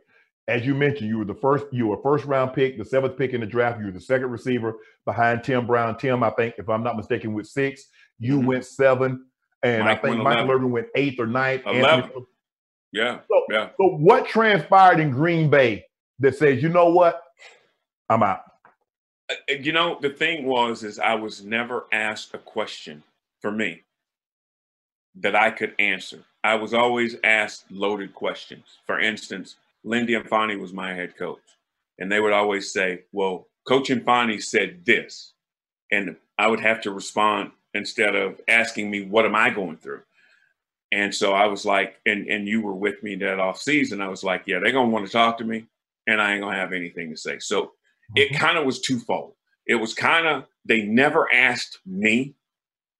[0.49, 3.19] As you mentioned, you were the first, you were a first round pick, the seventh
[3.19, 3.79] pick in the draft.
[3.81, 4.75] You were the second receiver
[5.05, 5.99] behind Tim Brown.
[5.99, 7.85] Tim, I think, if I'm not mistaken, with six.
[8.19, 8.47] You Mhm.
[8.47, 9.27] went seven,
[9.63, 11.67] and Mike I think Michael Irvin went eighth or ninth.
[11.67, 12.27] Anthony-
[12.93, 13.21] Yeah.
[13.29, 13.69] So, Yeah.
[13.77, 15.85] so what transpired in Green Bay
[16.21, 17.23] that says, you know what,
[18.09, 18.45] I'm out?
[19.31, 23.03] Uh, you know the thing was is i was never asked a question
[23.43, 23.83] for me
[25.17, 30.73] that i could answer i was always asked loaded questions for instance lindy Infante was
[30.73, 31.39] my head coach
[31.99, 35.33] and they would always say well coach Infante said this
[35.91, 40.03] and i would have to respond instead of asking me what am i going through
[40.93, 44.09] and so i was like and and you were with me that off season i
[44.09, 45.67] was like yeah they're gonna want to talk to me
[46.07, 47.73] and i ain't gonna have anything to say so
[48.15, 48.45] it mm-hmm.
[48.45, 49.35] kind of was twofold.
[49.67, 52.35] It was kind of they never asked me.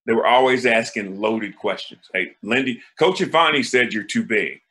[0.05, 2.09] They were always asking loaded questions.
[2.13, 4.61] Hey, Lindy, Coach Infante said you're too big.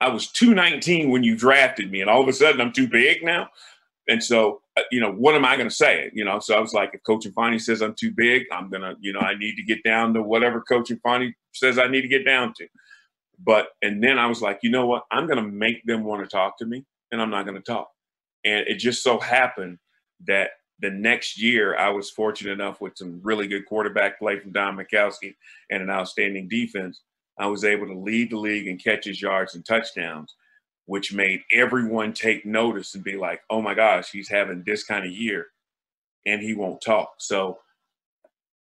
[0.00, 3.22] I was 219 when you drafted me, and all of a sudden I'm too big
[3.22, 3.48] now.
[4.06, 6.10] And so, uh, you know, what am I going to say?
[6.12, 8.96] You know, so I was like, if Coach Infante says I'm too big, I'm gonna,
[9.00, 12.08] you know, I need to get down to whatever Coach Infante says I need to
[12.08, 12.66] get down to.
[13.38, 15.04] But and then I was like, you know what?
[15.10, 17.62] I'm going to make them want to talk to me, and I'm not going to
[17.62, 17.88] talk.
[18.44, 19.78] And it just so happened
[20.26, 24.52] that the next year I was fortunate enough with some really good quarterback play from
[24.52, 25.34] Don Majkowski
[25.70, 27.00] and an outstanding defense.
[27.38, 30.34] I was able to lead the league in catches, yards, and touchdowns,
[30.86, 35.04] which made everyone take notice and be like, oh my gosh, he's having this kind
[35.04, 35.48] of year
[36.26, 37.14] and he won't talk.
[37.18, 37.58] So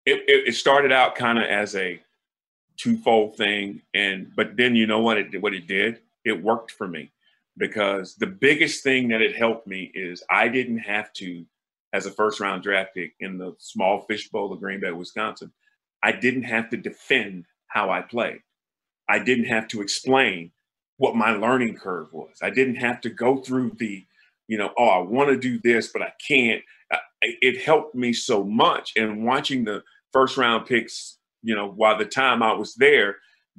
[0.05, 2.01] it, it, it started out kind of as a
[2.77, 3.83] twofold thing.
[3.95, 6.01] And but then you know what it what it did?
[6.25, 7.11] It worked for me
[7.57, 11.45] because the biggest thing that it helped me is I didn't have to,
[11.93, 15.53] as a first round draft pick in the small fish bowl of Green Bay, Wisconsin,
[16.03, 18.41] I didn't have to defend how I played.
[19.09, 20.51] I didn't have to explain
[20.99, 22.37] what my learning curve was.
[22.43, 24.05] I didn't have to go through the,
[24.49, 26.63] you know, oh, I want to do this, but I can't.
[27.23, 28.93] It helped me so much.
[28.97, 29.83] And watching the
[30.13, 33.17] first round picks, you know, while the time I was there,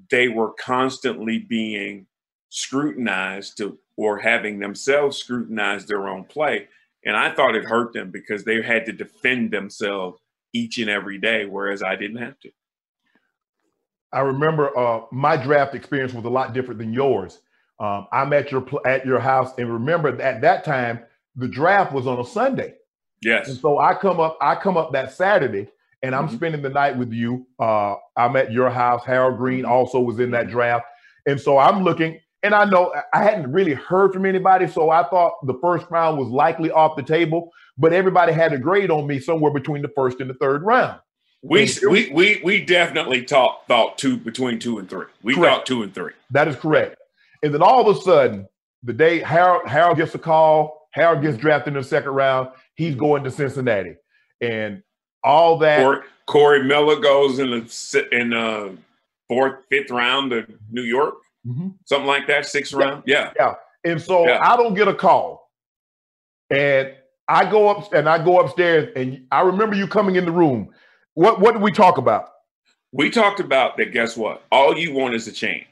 [0.09, 2.07] they were constantly being
[2.49, 6.67] scrutinized to or having themselves scrutinize their own play.
[7.03, 10.21] And I thought it hurt them because they had to defend themselves
[10.53, 12.51] each and every day, whereas I didn't have to.
[14.13, 17.39] I remember uh, my draft experience was a lot different than yours.
[17.79, 21.01] Um, I'm at your at your house, and remember at that time
[21.35, 22.73] the draft was on a Sunday,
[23.21, 23.49] Yes.
[23.49, 25.67] and so I come up I come up that Saturday,
[26.01, 26.35] and I'm mm-hmm.
[26.35, 27.45] spending the night with you.
[27.59, 29.03] Uh, I'm at your house.
[29.05, 29.71] Harold Green mm-hmm.
[29.71, 30.85] also was in that draft.
[31.25, 34.67] And so I'm looking, and I know I hadn't really heard from anybody.
[34.67, 38.57] So I thought the first round was likely off the table, but everybody had a
[38.57, 40.99] grade on me somewhere between the first and the third round.
[41.43, 45.05] We we we we definitely talked thought two between two and three.
[45.21, 45.53] We correct.
[45.53, 46.13] thought two and three.
[46.31, 46.97] That is correct.
[47.43, 48.47] And then all of a sudden,
[48.83, 52.49] the day Harold Harold gets a call, Harold gets drafted in the second round.
[52.75, 53.95] He's going to Cincinnati,
[54.41, 54.81] and
[55.23, 55.83] all that.
[55.83, 58.75] Corey, Corey Miller goes in the in the
[59.27, 61.15] fourth, fifth round to New York,
[61.45, 61.69] mm-hmm.
[61.85, 62.79] something like that, sixth yeah.
[62.79, 63.03] round.
[63.05, 63.53] Yeah, yeah.
[63.83, 64.39] And so yeah.
[64.41, 65.51] I don't get a call,
[66.49, 66.93] and
[67.27, 70.73] I go up and I go upstairs, and I remember you coming in the room.
[71.17, 72.29] What what did we talk about?
[72.91, 73.91] We talked about that.
[73.91, 74.43] Guess what?
[74.51, 75.65] All you want is a change.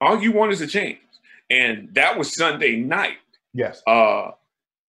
[0.00, 0.96] All you want is a change,
[1.50, 3.18] and that was Sunday night.
[3.52, 3.82] Yes.
[3.86, 4.30] Uh,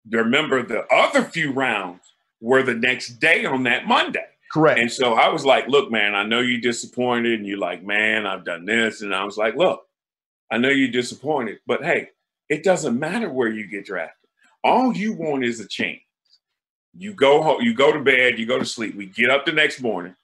[0.08, 2.00] remember the other few rounds
[2.40, 4.24] were the next day on that Monday.
[4.50, 4.80] Correct.
[4.80, 7.40] And so I was like, look, man, I know you're disappointed.
[7.40, 9.02] And you're like, man, I've done this.
[9.02, 9.82] And I was like, look,
[10.50, 12.08] I know you're disappointed, but hey,
[12.48, 14.30] it doesn't matter where you get drafted.
[14.64, 16.00] All you want is a change.
[16.96, 18.94] You go home, you go to bed, you go to sleep.
[18.94, 20.14] We get up the next morning,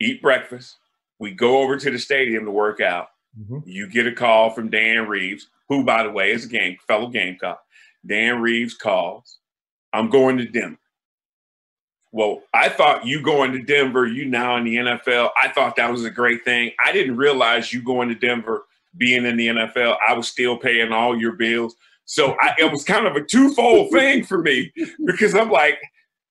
[0.00, 0.76] eat breakfast.
[1.18, 3.08] We go over to the stadium to work out.
[3.38, 3.58] Mm-hmm.
[3.64, 7.08] You get a call from Dan Reeves, who, by the way, is a game fellow
[7.08, 7.60] Gamecock.
[8.06, 9.38] Dan Reeves calls.
[9.92, 10.78] I'm going to Denver.
[12.10, 15.90] Well, I thought you going to Denver, you now in the NFL, I thought that
[15.90, 16.70] was a great thing.
[16.84, 18.64] I didn't realize you going to Denver,
[18.96, 21.76] being in the NFL, I was still paying all your bills.
[22.08, 24.72] So I, it was kind of a twofold thing for me
[25.04, 25.78] because I'm like,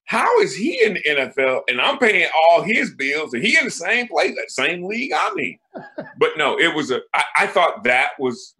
[0.05, 3.65] how is he in the NFL and I'm paying all his bills and he in
[3.65, 5.57] the same place, that same league I'm in?
[6.19, 7.01] But no, it was a.
[7.13, 8.55] I, I thought that was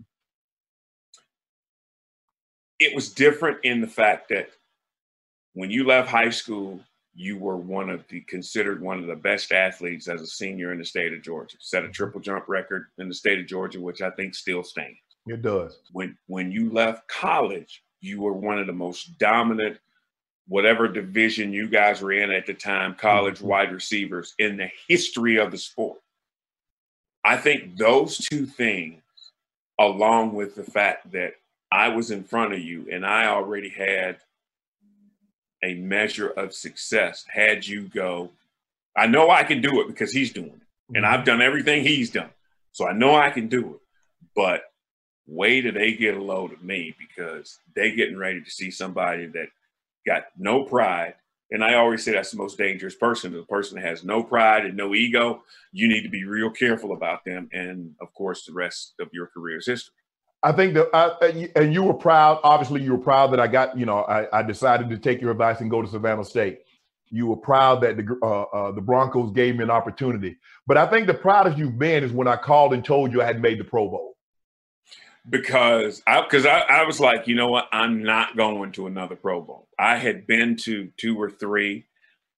[2.80, 4.50] it was different in the fact that
[5.54, 6.80] when you left high school,
[7.16, 10.78] you were one of the considered one of the best athletes as a senior in
[10.78, 11.58] the state of Georgia.
[11.60, 15.00] Set a triple jump record in the state of Georgia, which I think still stands.
[15.28, 15.80] It does.
[15.92, 19.80] When when you left college, you were one of the most dominant,
[20.48, 23.48] whatever division you guys were in at the time, college mm-hmm.
[23.48, 26.00] wide receivers in the history of the sport.
[27.26, 29.02] I think those two things,
[29.80, 31.34] along with the fact that
[31.72, 34.18] I was in front of you and I already had
[35.64, 38.32] a measure of success had you go,
[38.96, 40.96] I know I can do it because he's doing it.
[40.96, 41.14] And mm-hmm.
[41.14, 42.30] I've done everything he's done.
[42.72, 43.82] So I know I can do it.
[44.36, 44.62] But
[45.28, 49.28] wait do they get a load of me because they getting ready to see somebody
[49.28, 49.48] that
[50.06, 51.16] got no pride.
[51.52, 53.32] And I always say that's the most dangerous person.
[53.32, 56.94] The person that has no pride and no ego, you need to be real careful
[56.94, 57.50] about them.
[57.54, 59.94] And of course, the rest of your career's history.
[60.44, 62.40] I think that, and you were proud.
[62.44, 65.32] Obviously, you were proud that I got, you know, I, I decided to take your
[65.32, 66.60] advice and go to Savannah State.
[67.10, 70.38] You were proud that the uh, uh, the Broncos gave me an opportunity.
[70.68, 73.26] But I think the proudest you've been is when I called and told you I
[73.26, 74.17] had made the Pro Bowl.
[75.30, 79.16] Because I, because I, I was like, you know what, I'm not going to another
[79.16, 79.68] Pro Bowl.
[79.78, 81.86] I had been to two or three.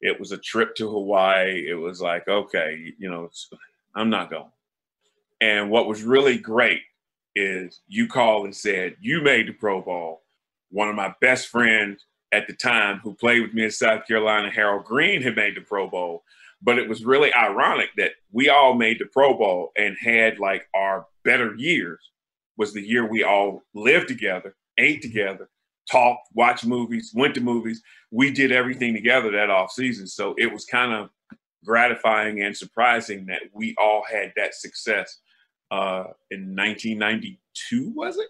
[0.01, 1.67] It was a trip to Hawaii.
[1.69, 3.29] It was like, okay, you know,
[3.95, 4.51] I'm not going.
[5.41, 6.81] And what was really great
[7.35, 10.21] is you called and said you made the Pro Bowl.
[10.71, 14.49] One of my best friends at the time who played with me in South Carolina,
[14.49, 16.23] Harold Green, had made the Pro Bowl.
[16.61, 20.67] But it was really ironic that we all made the Pro Bowl and had like
[20.75, 21.99] our better years
[22.59, 25.49] was the year we all lived together, ate together,
[25.89, 27.81] talked, watched movies, went to movies.
[28.11, 30.05] We did everything together that off season.
[30.05, 31.09] So it was kind of
[31.65, 35.19] gratifying and surprising that we all had that success
[35.71, 38.27] uh, in 1992, was it?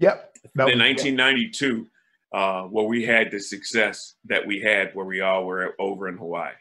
[0.00, 0.36] Yep.
[0.68, 1.86] in 1992,
[2.34, 6.18] uh, where we had the success that we had, where we all were over in
[6.18, 6.52] Hawaii.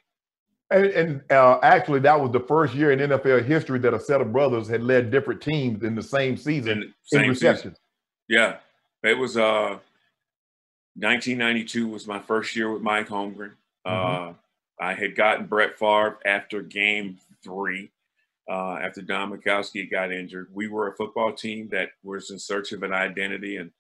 [0.76, 4.20] And, and uh, actually, that was the first year in NFL history that a set
[4.20, 7.78] of brothers had led different teams in the same season in, same in receptions.
[8.28, 8.58] Yeah,
[9.04, 9.38] it was.
[9.38, 9.80] Uh,
[10.98, 13.52] 1992 was my first year with Mike Holmgren.
[13.86, 14.30] Mm-hmm.
[14.30, 14.34] Uh,
[14.80, 17.92] I had gotten Brett Favre after Game Three
[18.50, 20.50] uh, after Don Majkowski got injured.
[20.54, 23.72] We were a football team that was in search of an identity, and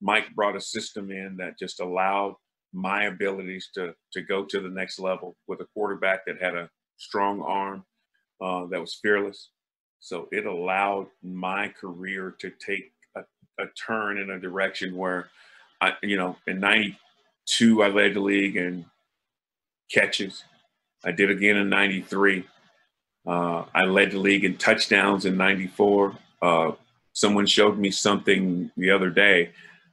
[0.00, 2.34] Mike brought a system in that just allowed
[2.72, 6.70] my abilities to to go to the next level with a quarterback that had a
[6.96, 7.84] strong arm,
[8.40, 9.50] uh, that was fearless.
[10.00, 13.20] So it allowed my career to take a,
[13.58, 15.28] a turn in a direction where,
[15.80, 18.86] I, you know, in '92 I led the league in
[19.92, 20.44] catches.
[21.04, 22.44] I did again in '93.
[23.26, 26.18] Uh, I led the league in touchdowns in 94.
[26.40, 26.72] Uh,
[27.12, 29.52] someone showed me something the other day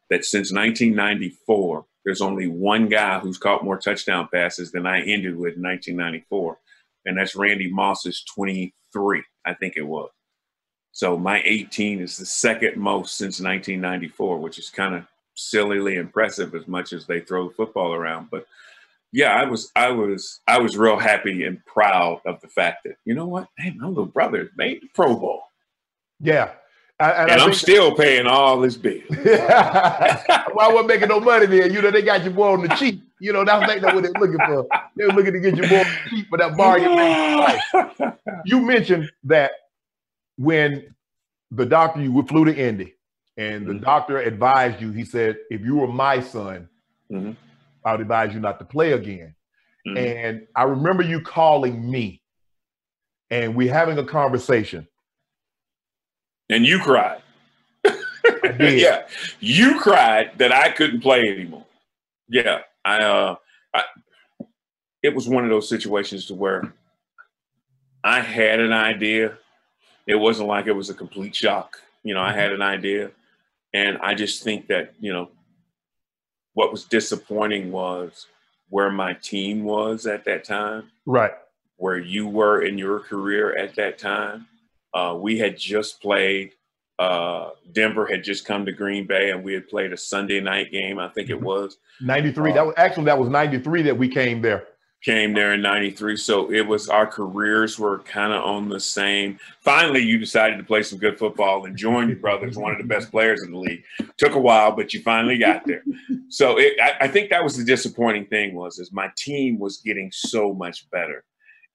[0.09, 5.35] that since 1994, there's only one guy who's caught more touchdown passes than I ended
[5.35, 6.57] with in 1994,
[7.05, 10.09] and that's Randy Moss's 23, I think it was.
[10.91, 16.53] So my 18 is the second most since 1994, which is kind of sillily impressive
[16.55, 18.29] as much as they throw football around.
[18.29, 18.45] But
[19.11, 22.95] yeah, I was I was I was real happy and proud of the fact that
[23.05, 25.43] you know what, hey, my little brother made the Pro Bowl.
[26.19, 26.51] Yeah.
[26.99, 28.99] I, and, and I'm still paying all this bill.
[29.09, 31.71] Why wasn't making no money there?
[31.71, 33.01] You know, they got your boy on the cheap.
[33.19, 34.67] You know, that's like what they're looking for.
[34.95, 38.13] They're looking to get your boy cheap for that bargain.
[38.45, 39.51] you mentioned that
[40.37, 40.93] when
[41.51, 42.95] the doctor you flew to Indy
[43.37, 43.83] and the mm-hmm.
[43.83, 46.67] doctor advised you, he said, if you were my son,
[47.11, 47.31] mm-hmm.
[47.85, 49.35] I would advise you not to play again.
[49.87, 49.97] Mm-hmm.
[49.97, 52.21] And I remember you calling me
[53.29, 54.87] and we having a conversation.
[56.49, 57.21] And you cried.
[58.59, 59.07] yeah.
[59.39, 61.65] You cried that I couldn't play anymore.
[62.27, 62.61] Yeah.
[62.83, 63.35] I uh
[63.73, 63.83] I,
[65.03, 66.73] it was one of those situations to where
[68.03, 69.37] I had an idea.
[70.07, 71.79] It wasn't like it was a complete shock.
[72.03, 73.11] You know, I had an idea.
[73.73, 75.29] And I just think that, you know,
[76.53, 78.25] what was disappointing was
[78.69, 80.89] where my team was at that time.
[81.05, 81.33] Right.
[81.77, 84.47] Where you were in your career at that time.
[84.93, 86.53] Uh, we had just played,
[86.97, 90.71] uh, Denver had just come to Green Bay and we had played a Sunday night
[90.71, 91.45] game, I think it mm-hmm.
[91.45, 91.77] was.
[92.01, 92.51] 93.
[92.51, 94.67] Uh, that was actually that was 93 that we came there
[95.01, 99.39] came there in 93 so it was our careers were kind of on the same
[99.61, 102.83] finally you decided to play some good football and join your brothers one of the
[102.83, 103.81] best players in the league
[104.17, 105.83] took a while but you finally got there
[106.29, 109.77] so it, I, I, think that was the disappointing thing was is my team was
[109.77, 111.23] getting so much better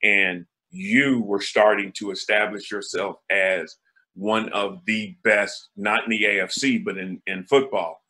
[0.03, 0.45] and
[0.75, 3.77] you were starting to establish yourself as
[4.15, 8.01] one of the best not in the afc but in, in football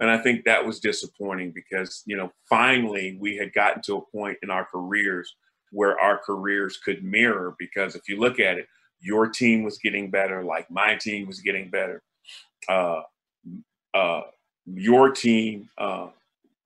[0.00, 4.16] and I think that was disappointing because, you know, finally we had gotten to a
[4.16, 5.34] point in our careers
[5.70, 7.54] where our careers could mirror.
[7.58, 8.66] Because if you look at it,
[9.00, 12.02] your team was getting better, like my team was getting better.
[12.68, 13.02] Uh,
[13.92, 14.22] uh,
[14.66, 16.08] your team uh,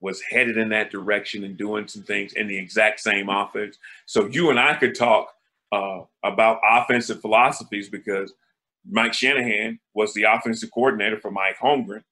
[0.01, 3.77] was headed in that direction and doing some things in the exact same offense.
[4.07, 5.33] So you and I could talk
[5.73, 8.33] uh, about offensive philosophies because
[8.89, 12.03] Mike Shanahan was the offensive coordinator for Mike Holmgren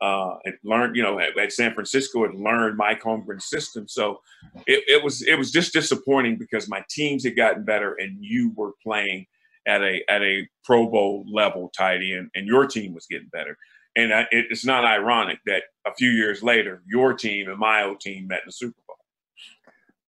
[0.00, 3.88] uh, and learned, you know, at, at, San Francisco and learned Mike Holmgren's system.
[3.88, 4.20] So
[4.66, 8.52] it, it, was it was just disappointing because my teams had gotten better and you
[8.54, 9.26] were playing
[9.66, 13.56] at a at a Pro Bowl level tight end, and your team was getting better.
[13.96, 17.82] And I, it, it's not ironic that a few years later, your team and my
[17.82, 18.85] old team met in the Super Bowl.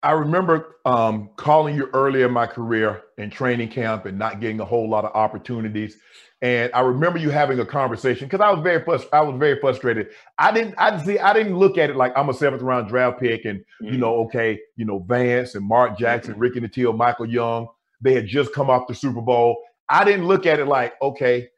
[0.02, 4.60] I remember um, calling you early in my career in training camp and not getting
[4.60, 5.96] a whole lot of opportunities.
[6.40, 9.58] And I remember you having a conversation because I was very frust- I was very
[9.60, 10.10] frustrated.
[10.38, 12.88] I didn't I didn't see I didn't look at it like I'm a seventh round
[12.88, 13.92] draft pick and mm-hmm.
[13.92, 16.42] you know okay you know Vance and Mark Jackson, mm-hmm.
[16.42, 17.66] Ricky Nattiel, Michael Young
[18.00, 19.60] they had just come off the Super Bowl.
[19.88, 21.48] I didn't look at it like okay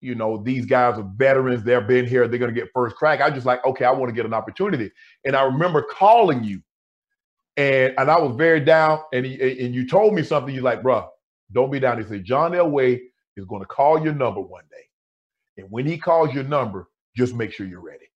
[0.00, 3.20] you know these guys are veterans they've been here they're going to get first crack.
[3.20, 4.90] I just like okay I want to get an opportunity
[5.24, 6.60] and I remember calling you
[7.56, 10.82] and and I was very down and he, and you told me something you like
[10.82, 11.08] bro
[11.52, 11.98] don't be down.
[11.98, 13.00] He said John Elway
[13.36, 15.62] is going to call your number one day.
[15.62, 18.06] And when he calls your number, just make sure you're ready.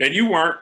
[0.00, 0.58] And you weren't.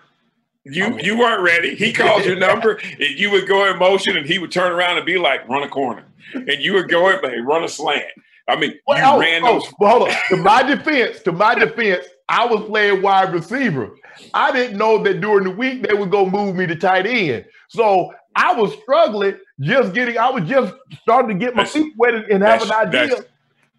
[0.67, 1.75] You you weren't ready.
[1.75, 4.97] He called your number, and you would go in motion, and he would turn around
[4.97, 8.07] and be like, "Run a corner," and you would go in, hey, run a slant.
[8.49, 9.73] I mean, well, you oh, ran oh, those.
[9.79, 10.17] Well, hold on.
[10.31, 13.95] To my defense, to my defense, I was playing wide receiver.
[14.33, 17.47] I didn't know that during the week they would go move me to tight end.
[17.69, 20.19] So I was struggling, just getting.
[20.19, 23.25] I was just starting to get my feet wet and have an idea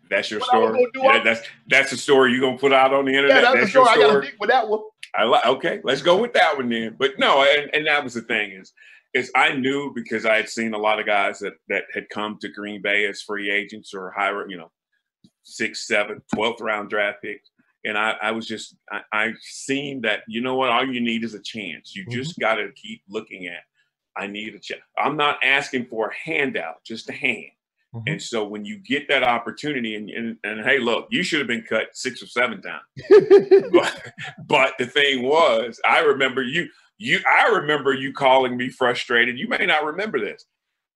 [0.10, 0.86] that's your story.
[0.96, 3.38] Yeah, that's that's the story you're gonna put out on the internet.
[3.38, 3.88] Yeah, that's, that's the story.
[3.88, 4.06] story.
[4.06, 4.80] I got to with that one.
[5.16, 5.46] I like.
[5.46, 6.96] Okay, let's go with that one then.
[6.98, 8.74] But no, and, and that was the thing is,
[9.14, 12.38] is I knew because I had seen a lot of guys that that had come
[12.42, 14.72] to Green Bay as free agents or higher, you know,
[15.44, 17.50] six, seven, 12th round draft picks.
[17.86, 21.24] And I, I was just, I, I seen that, you know what, all you need
[21.24, 21.96] is a chance.
[21.96, 22.12] You mm-hmm.
[22.12, 23.62] just got to keep looking at,
[24.18, 24.82] I need a chance.
[24.98, 27.52] I'm not asking for a handout, just a hand.
[27.94, 28.14] Mm-hmm.
[28.14, 31.48] And so when you get that opportunity, and, and, and hey, look, you should have
[31.48, 32.84] been cut six or seven times.
[33.72, 34.14] but,
[34.48, 36.68] but the thing was, I remember you,
[36.98, 39.38] you, I remember you calling me frustrated.
[39.38, 40.46] You may not remember this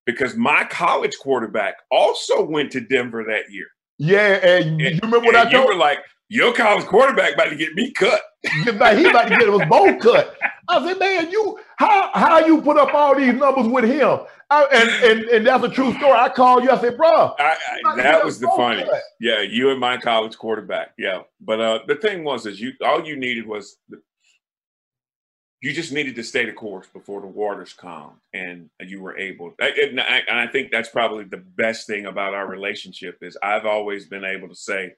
[0.05, 3.67] because my college quarterback also went to Denver that year.
[3.97, 5.67] Yeah, and, and you remember what I told you?
[5.67, 5.99] were like,
[6.29, 8.21] your college quarterback about to get me cut.
[8.63, 10.37] he about to get us both cut.
[10.69, 14.19] I said, man, you how how you put up all these numbers with him?
[14.51, 16.13] I, and, and and that's a true story.
[16.13, 16.71] I called you.
[16.71, 17.55] I said, bro, I,
[17.85, 18.85] I, that was the funny.
[19.19, 20.93] Yeah, you and my college quarterback.
[20.97, 23.77] Yeah, but uh, the thing was, is you all you needed was
[25.61, 29.53] you just needed to stay the course before the waters calmed and you were able
[29.59, 33.65] and I, and I think that's probably the best thing about our relationship is i've
[33.65, 34.93] always been able to say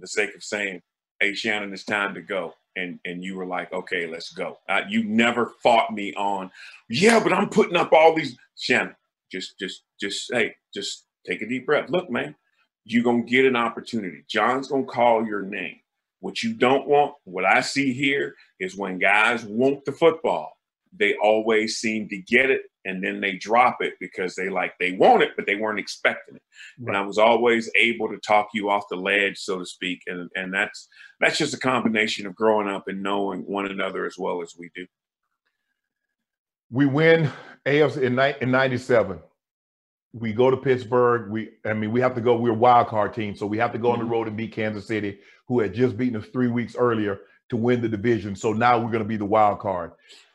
[0.00, 0.82] the sake of saying
[1.20, 2.54] hey shannon it's time to go.
[2.76, 4.58] And and you were like okay let's go.
[4.68, 6.50] Uh, you never fought me on
[6.88, 8.94] yeah but i'm putting up all these shannon
[9.30, 11.90] just just just hey just take a deep breath.
[11.90, 12.34] Look man
[12.84, 14.24] you're gonna get an opportunity.
[14.28, 15.80] John's gonna call your name.
[16.20, 20.52] What you don't want, what I see here is when guys want the football,
[20.96, 24.92] they always seem to get it and then they drop it because they like they
[24.92, 26.42] want it, but they weren't expecting it.
[26.78, 26.88] Right.
[26.88, 30.02] And I was always able to talk you off the ledge, so to speak.
[30.06, 30.88] And and that's
[31.20, 34.70] that's just a combination of growing up and knowing one another as well as we
[34.74, 34.86] do.
[36.70, 37.30] We win
[37.66, 39.20] AFC in, in 97
[40.12, 41.30] we go to Pittsburgh.
[41.30, 42.36] We, I mean, we have to go.
[42.36, 43.92] We're a wild card team, so we have to go mm-hmm.
[43.92, 44.12] on the mm-hmm.
[44.12, 47.20] road and beat Kansas City, who had just beaten us three weeks earlier
[47.50, 48.34] to win the division.
[48.34, 49.92] So now we're going to be the wild card.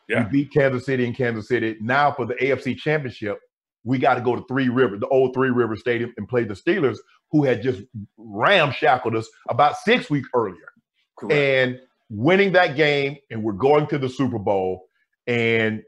[0.08, 0.26] Yeah.
[0.26, 1.78] We beat Kansas City in Kansas City.
[1.82, 3.39] Now for the AFC Championship,
[3.84, 6.53] we got to go to Three River, the old Three River Stadium, and play the
[6.53, 6.97] Steelers,
[7.32, 7.84] who had just
[8.18, 10.72] ramshackled us about six weeks earlier.
[11.18, 11.34] Correct.
[11.34, 11.80] And
[12.10, 14.88] winning that game, and we're going to the Super Bowl,
[15.28, 15.82] and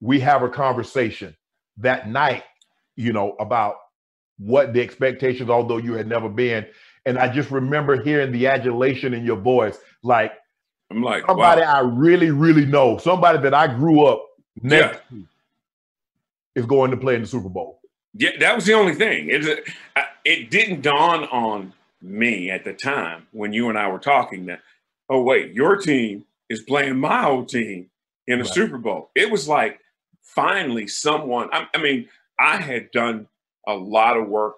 [0.00, 1.36] we have a conversation
[1.78, 2.44] that night
[3.00, 3.76] you know, about
[4.38, 6.66] what the expectations, although you had never been.
[7.06, 10.32] And I just remember hearing the adulation in your voice, like
[10.90, 11.74] I'm like somebody wow.
[11.76, 14.26] I really, really know, somebody that I grew up
[14.60, 15.18] next yeah.
[15.18, 15.24] to
[16.56, 17.80] is going to play in the Super Bowl.
[18.14, 19.28] Yeah, that was the only thing.
[19.30, 19.64] It,
[20.24, 21.72] it didn't dawn on
[22.02, 24.60] me at the time when you and I were talking that,
[25.08, 27.88] oh wait, your team is playing my old team
[28.26, 28.52] in a right.
[28.52, 29.10] Super Bowl.
[29.14, 29.78] It was like
[30.22, 31.48] finally someone.
[31.52, 33.28] I, I mean, I had done
[33.66, 34.56] a lot of work,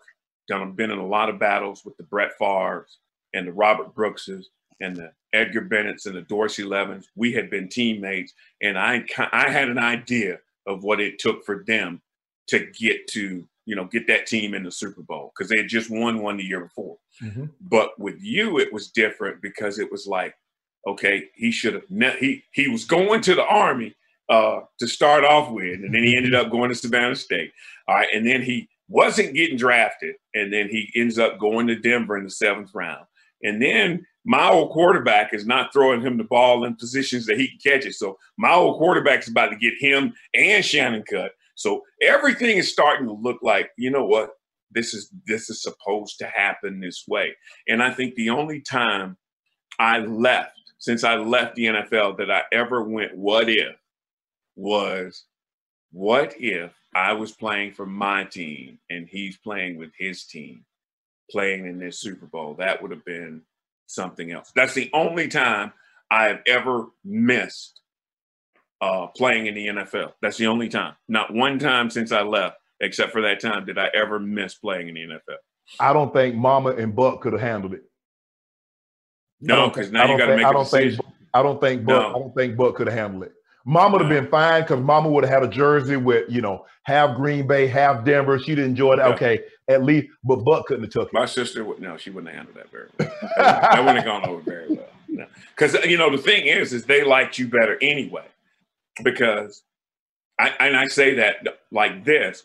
[0.49, 2.99] done been in a lot of battles with the Brett Favres
[3.35, 4.49] and the Robert Brookses
[4.83, 7.09] and the Edgar Bennett's and the Dorsey Levens.
[7.15, 11.65] We had been teammates, and I I had an idea of what it took for
[11.67, 12.03] them
[12.49, 15.69] to get to you know get that team in the Super Bowl because they had
[15.69, 16.99] just won one the year before.
[17.23, 17.47] Mm-hmm.
[17.61, 20.35] But with you, it was different because it was like,
[20.87, 23.95] okay, he should have ne- he he was going to the army
[24.29, 27.53] uh, to start off with, and then he ended up going to Savannah State.
[27.89, 31.77] All right, and then he wasn't getting drafted, and then he ends up going to
[31.77, 33.07] Denver in the seventh round.
[33.45, 37.49] And then my old quarterback is not throwing him the ball in positions that he
[37.49, 37.95] can catch it.
[37.95, 41.33] So my old quarterback is about to get him and Shannon cut.
[41.55, 44.31] So everything is starting to look like, you know what?
[44.71, 47.37] This is this is supposed to happen this way.
[47.69, 49.17] And I think the only time
[49.79, 53.77] I left since I left the NFL that I ever went, what if
[54.57, 55.25] was
[55.93, 60.65] what if I was playing for my team and he's playing with his team,
[61.31, 62.55] playing in this Super Bowl?
[62.55, 63.43] That would have been
[63.95, 64.53] something else.
[64.55, 65.73] That's the only time
[66.11, 67.81] I've ever missed
[68.81, 70.13] uh, playing in the NFL.
[70.21, 70.95] That's the only time.
[71.09, 74.89] Not one time since I left, except for that time, did I ever miss playing
[74.89, 75.37] in the NFL.
[75.79, 77.85] I don't think Mama and Buck could have handled it.
[79.41, 81.03] No, because now you got to make I don't decision.
[81.03, 82.03] Think, I don't think Buck.
[82.03, 82.09] No.
[82.11, 83.33] I don't think Buck could have handled it.
[83.65, 86.67] Mama would have been fine because Mama would have had a jersey with, you know,
[86.83, 88.39] half Green Bay, half Denver.
[88.39, 88.99] She'd enjoy it.
[88.99, 89.09] Yeah.
[89.09, 91.15] Okay, at least, but Buck couldn't have took it.
[91.15, 93.13] My sister would no, she wouldn't have handled that very well.
[93.37, 95.29] that wouldn't have gone over very well.
[95.55, 95.83] Because no.
[95.85, 98.27] you know the thing is, is they liked you better anyway.
[99.03, 99.63] Because
[100.39, 102.43] I and I say that like this,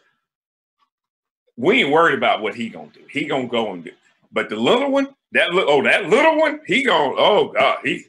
[1.56, 3.02] we ain't worried about what he gonna do.
[3.10, 3.92] He gonna go and do.
[4.32, 8.06] But the little one, that little oh that little one, he gonna oh god, he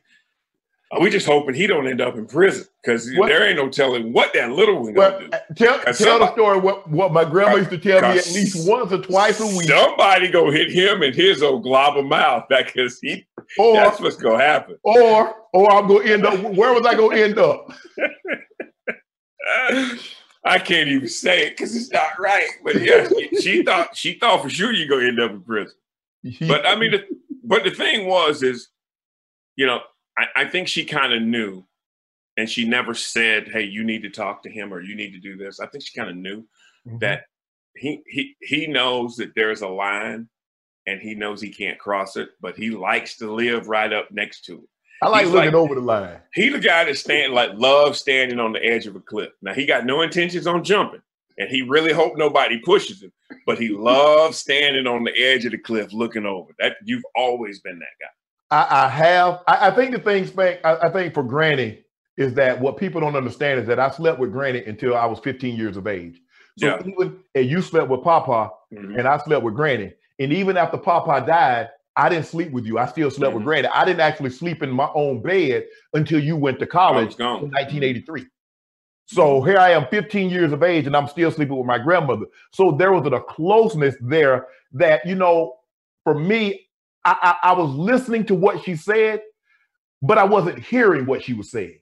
[1.01, 4.33] we just hoping he don't end up in prison because there ain't no telling what
[4.33, 5.37] that little one well, gonna do.
[5.37, 6.59] Uh, tell, tell somebody, the story.
[6.59, 9.69] What, what my grandma used to tell me at least once or twice a week.
[9.69, 13.27] Somebody go hit him and his old globber mouth because he.
[13.59, 14.77] Or, that's what's gonna happen.
[14.83, 16.41] Or or I'm gonna end up.
[16.55, 17.71] Where was I gonna end up?
[20.45, 22.49] I can't even say it because it's not right.
[22.65, 23.09] But yeah,
[23.41, 25.75] she thought she thought for sure you're gonna end up in prison.
[26.49, 27.05] But I mean, the,
[27.45, 28.69] but the thing was is,
[29.57, 29.81] you know,
[30.19, 31.65] I, I think she kind of knew,
[32.37, 35.21] and she never said, "Hey, you need to talk to him or you need to
[35.21, 36.45] do this." I think she kind of knew
[36.87, 36.99] mm-hmm.
[36.99, 37.25] that
[37.77, 40.29] he he he knows that there's a line,
[40.87, 44.45] and he knows he can't cross it, but he likes to live right up next
[44.47, 44.69] to it.
[45.01, 46.21] I like He's looking like, over the line.
[46.35, 49.31] He the guy that stand like loves standing on the edge of a cliff.
[49.43, 51.03] Now he got no intentions on jumping,
[51.39, 53.13] and he really hope nobody pushes him.
[53.47, 56.53] But he loves standing on the edge of the cliff, looking over.
[56.59, 58.09] That you've always been that guy.
[58.51, 59.43] I, I have.
[59.47, 61.81] I, I, think the thing, Spank, I, I, think for Granny
[62.17, 65.19] is that what people don't understand is that I slept with Granny until I was
[65.21, 66.21] 15 years of age.
[66.59, 66.81] So yeah.
[66.81, 68.99] even and you slept with Papa, mm-hmm.
[68.99, 69.93] and I slept with Granny.
[70.19, 72.79] And even after Papa died, I didn't sleep with you.
[72.79, 73.37] I still slept Mhm.
[73.37, 73.69] with Granny.
[73.69, 78.27] I didn't actually sleep in my own bed until you went to college in 1983.
[79.07, 82.27] So here I am, 15 years of age, and I'm still sleeping with my grandmother.
[82.53, 85.57] So there was a closeness there that, you know,
[86.05, 86.68] for me,
[87.13, 89.23] I, I, I was listening to what she said,
[90.03, 91.79] but I wasn't hearing what she was saying.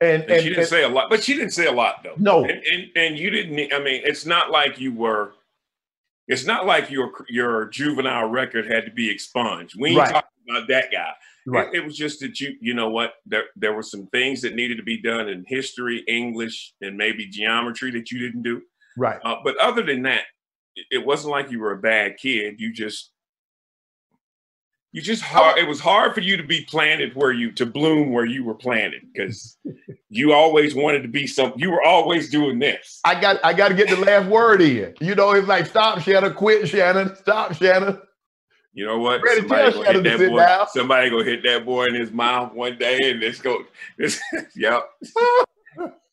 [0.00, 2.02] And, And, and, she didn't and- say a lot, but she didn't say a lot
[2.02, 2.14] though.
[2.16, 3.72] no, And, and and you didn't.
[3.72, 5.32] I mean, it's not like you were.
[6.28, 9.74] It's not like your your juvenile record had to be expunged.
[9.78, 10.10] We ain't Right.
[10.12, 11.12] talking about that guy.
[11.46, 11.68] right.
[11.68, 14.54] It, it was just that you, you know what, there there were some things that
[14.54, 18.62] needed to be done in history, English, and maybe geometry that you didn't do.
[18.96, 19.18] Right.
[19.24, 20.22] Uh, but other than that,
[20.76, 22.54] it, it wasn't like you were a bad kid.
[22.60, 23.10] You just
[24.92, 25.58] you just hard.
[25.58, 28.54] It was hard for you to be planted where you to bloom where you were
[28.54, 29.56] planted because
[30.08, 33.00] you always wanted to be something You were always doing this.
[33.04, 34.94] I got I got to get the last word in.
[35.00, 38.00] You know, it's like stop Shannon, quit Shannon, stop Shannon.
[38.72, 39.22] You know what?
[39.22, 40.38] Ready Somebody gonna Shannon hit to that sit boy.
[40.38, 40.68] down.
[40.68, 43.64] Somebody gonna hit that boy in his mouth one day, and let's go.
[43.98, 44.20] This,
[44.56, 44.88] yep.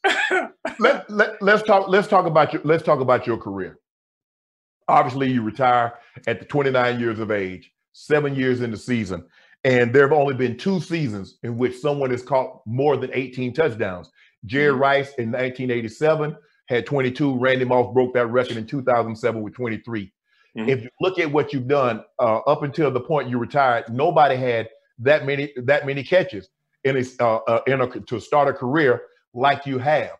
[0.79, 3.79] Let, let let's talk let's talk about your let's talk about your career.
[4.87, 5.95] Obviously, you retire
[6.27, 9.25] at the 29 years of age, seven years in the season,
[9.63, 13.53] and there have only been two seasons in which someone has caught more than 18
[13.53, 14.11] touchdowns.
[14.45, 14.79] Jerry Mhm.
[14.79, 16.37] Rice in 1987
[16.67, 17.37] had 22.
[17.39, 20.13] Randy Moss broke that record in 2007 with 23.
[20.55, 20.69] Mhm.
[20.69, 24.35] If you look at what you've done uh, up until the point you retired, nobody
[24.35, 24.69] had
[24.99, 26.49] that many that many catches
[26.83, 29.01] in a, uh, uh, in a to start a career
[29.33, 30.17] like you have.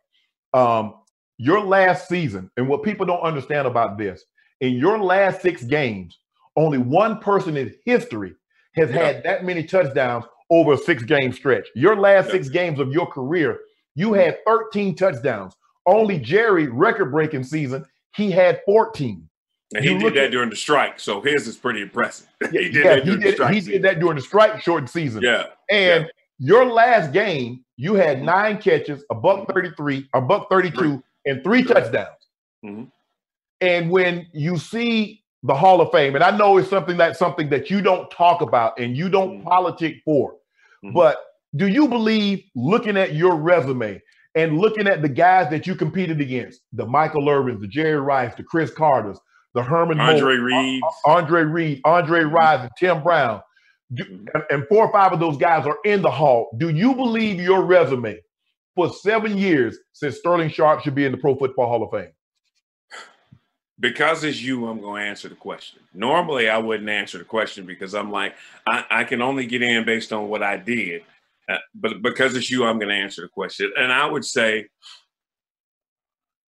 [0.54, 0.96] Um,
[1.38, 4.26] your last season, and what people don't understand about this,
[4.62, 6.18] in your last six games,
[6.58, 8.36] only one person in history
[8.76, 8.98] has Yeah.
[9.06, 11.68] had that many touchdowns over a six game stretch.
[11.76, 12.32] Your last Yeah.
[12.34, 13.60] six games of your career,
[13.96, 15.56] you had 13 touchdowns.
[15.86, 17.86] Only Jerry, record breaking season,
[18.16, 19.30] he had 14.
[19.76, 22.28] And he You did that at- during the strike, so his is pretty impressive.
[22.52, 23.54] he did yeah, that he during the did, strike.
[23.54, 25.22] he did that during the strike shortened season.
[25.24, 25.48] Yeah.
[25.70, 26.10] And Yeah.
[26.40, 31.64] your last game, you had nine catches, a buck 33, a buck 32, and three
[31.64, 32.08] touchdowns.
[32.66, 32.90] Mhm.
[33.60, 37.50] And when you see the Hall of Fame, and I know it's something that's something
[37.50, 39.44] that you don't talk about and you don't Mhm.
[39.44, 40.36] politic for,
[40.84, 40.94] Mhm.
[40.94, 41.18] but
[41.56, 44.02] do you believe looking at your resume
[44.36, 48.36] and looking at the guys that you competed against, the Michael Irvins, the Jerry Rice,
[48.36, 49.18] the Cris Carters,
[49.54, 50.82] the Herman Moore, Andre Reed.
[51.06, 53.42] Andre Reed, Andre Rise, and Tim Brown,
[53.94, 56.50] do, and, and four or five of those guys are in the hall.
[56.58, 58.20] Do you believe your resume
[58.76, 62.12] for seven years since Sterling Sharpe should be in the Pro Football Hall of Fame?
[63.80, 65.80] Because it's you, I'm going to answer the question.
[65.94, 68.36] Normally, I wouldn't answer the question because I'm like,
[68.68, 71.04] I, I can only get in based on what I did.
[71.50, 73.72] Uh, but because it's you, I'm going to answer the question.
[73.78, 74.68] And I would say,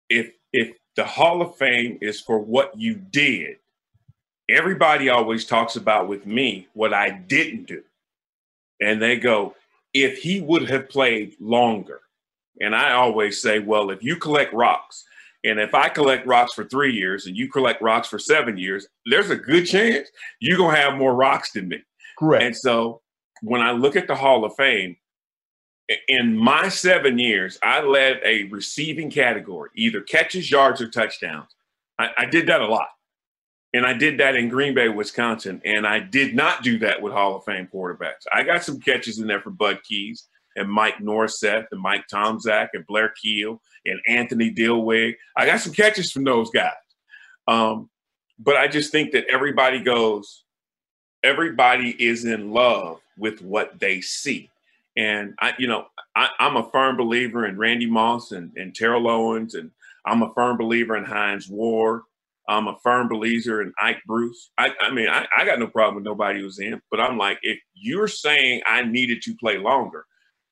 [0.08, 3.56] if if the Hall of Fame is for what you did,
[4.48, 7.82] everybody always talks about with me what I didn't do,
[8.80, 9.54] and they go,
[9.94, 12.00] if he would have played longer.
[12.60, 15.04] And I always say, well, if you collect rocks
[15.44, 18.86] and if I collect rocks for three years and you collect rocks for seven years,
[19.06, 20.08] there's a good chance
[20.40, 21.78] you're going to have more rocks than me.
[22.18, 22.44] Correct.
[22.44, 23.00] And so
[23.42, 24.96] when I look at the Hall of Fame,
[26.08, 31.50] in my seven years, I led a receiving category, either catches, yards, or touchdowns.
[31.98, 32.88] I, I did that a lot.
[33.72, 35.60] And I did that in Green Bay, Wisconsin.
[35.64, 38.26] And I did not do that with Hall of Fame quarterbacks.
[38.32, 40.28] I got some catches in there for Bud Keys
[40.60, 45.16] and Mike Norseth and Mike Tomczak and Blair Kiel and Anthony Dilweg.
[45.36, 46.72] I got some catches from those guys.
[47.48, 47.88] Um,
[48.38, 50.44] but I just think that everybody goes,
[51.24, 54.50] everybody is in love with what they see.
[54.96, 59.08] And I, you know, I, I'm a firm believer in Randy Moss and, and Terrell
[59.08, 59.70] Owens, and
[60.04, 62.02] I'm a firm believer in Hines Ward.
[62.48, 64.50] I'm a firm believer in Ike Bruce.
[64.58, 67.38] I, I mean, I, I got no problem with nobody who's in, but I'm like,
[67.42, 70.04] if you're saying I needed to play longer,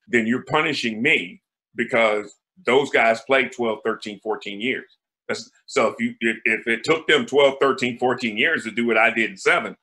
[0.09, 1.43] then you're punishing me
[1.75, 2.35] because
[2.67, 4.99] those guys played 12, 13, 14 years.
[5.29, 8.87] That's, so if you if, if it took them 12, 13, 14 years to do
[8.87, 9.77] what I did in seven,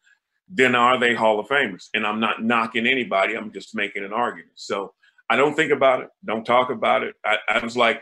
[0.50, 1.90] then are they Hall of Famers?
[1.94, 3.36] And I'm not knocking anybody.
[3.36, 4.54] I'm just making an argument.
[4.56, 4.94] So
[5.30, 6.10] I don't think about it.
[6.26, 7.16] Don't talk about it.
[7.24, 8.02] I, I was like,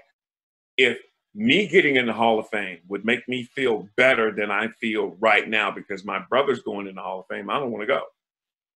[0.78, 0.98] if
[1.36, 5.16] me getting in the Hall of Fame would make me feel better than I feel
[5.20, 7.88] right now because my brother's going in the Hall of Fame, I don't want to
[7.88, 8.04] go.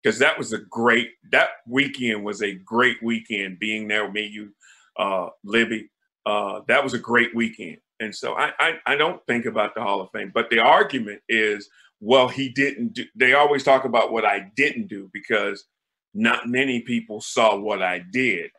[0.07, 4.25] Because that was a great, that weekend was a great weekend being there with me,
[4.25, 4.53] you,
[4.97, 5.89] uh, Libby.
[6.25, 7.79] Uh, that was a great weekend.
[7.99, 10.31] And so I, I, I don't think about the Hall of Fame.
[10.33, 11.67] But the argument is,
[11.99, 15.65] well, he didn't do, they always talk about what I didn't do because
[16.13, 18.51] not many people saw what I did.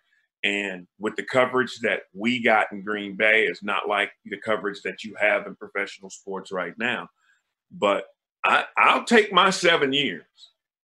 [0.44, 4.82] And with the coverage that we got in Green Bay, it's not like the coverage
[4.82, 7.08] that you have in professional sports right now.
[7.72, 8.04] But
[8.44, 10.26] I, I'll take my seven years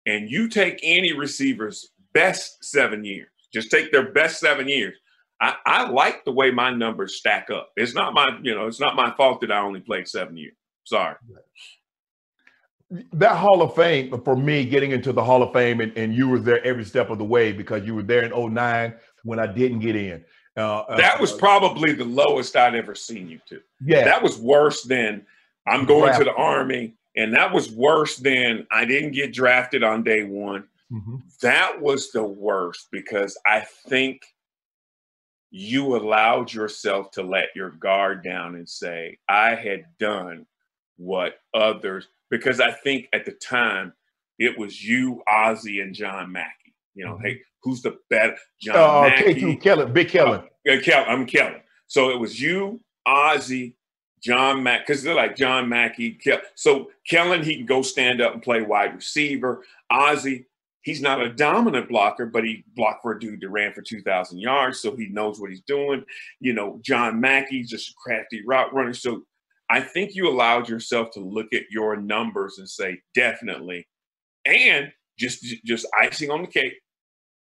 [0.05, 4.95] and you take any receiver's best seven years, just take their best seven years.
[5.39, 7.71] I, I like the way my numbers stack up.
[7.75, 10.53] It's not my, you know, it's not my fault that I only played seven years.
[10.83, 11.15] Sorry.
[13.13, 16.27] That Hall of Fame for me, getting into the Hall of Fame, and, and you
[16.27, 19.47] were there every step of the way because you were there in 09 when I
[19.47, 20.23] didn't get in.
[20.57, 23.61] Uh, uh that was uh, probably the lowest I'd ever seen you to.
[23.83, 24.03] Yeah.
[24.03, 25.25] That was worse than
[25.65, 26.97] I'm going to the Army.
[27.15, 30.65] And that was worse than I didn't get drafted on day one.
[30.91, 31.17] Mm-hmm.
[31.41, 34.21] That was the worst because I think
[35.51, 40.45] you allowed yourself to let your guard down and say, I had done
[40.97, 43.93] what others, because I think at the time
[44.39, 46.73] it was you, Ozzie, and John Mackey.
[46.95, 47.25] You know, mm-hmm.
[47.25, 48.37] hey, who's the better?
[48.61, 49.41] John uh, Mackey.
[49.41, 50.41] K2 Kellen, Big Kellen.
[50.69, 51.09] Uh, Kellen.
[51.09, 51.61] I'm Kellen.
[51.87, 53.75] So it was you, Ozzie,
[54.23, 56.19] John Mack, because they're like John Mackey.
[56.55, 59.63] So Kellen, he can go stand up and play wide receiver.
[59.89, 60.45] Ozzie,
[60.81, 64.39] he's not a dominant blocker, but he blocked for a dude that ran for 2,000
[64.39, 66.03] yards, so he knows what he's doing.
[66.39, 68.93] You know, John Mackey, just a crafty route runner.
[68.93, 69.23] So
[69.69, 73.87] I think you allowed yourself to look at your numbers and say, definitely.
[74.45, 76.73] And just just icing on the cake,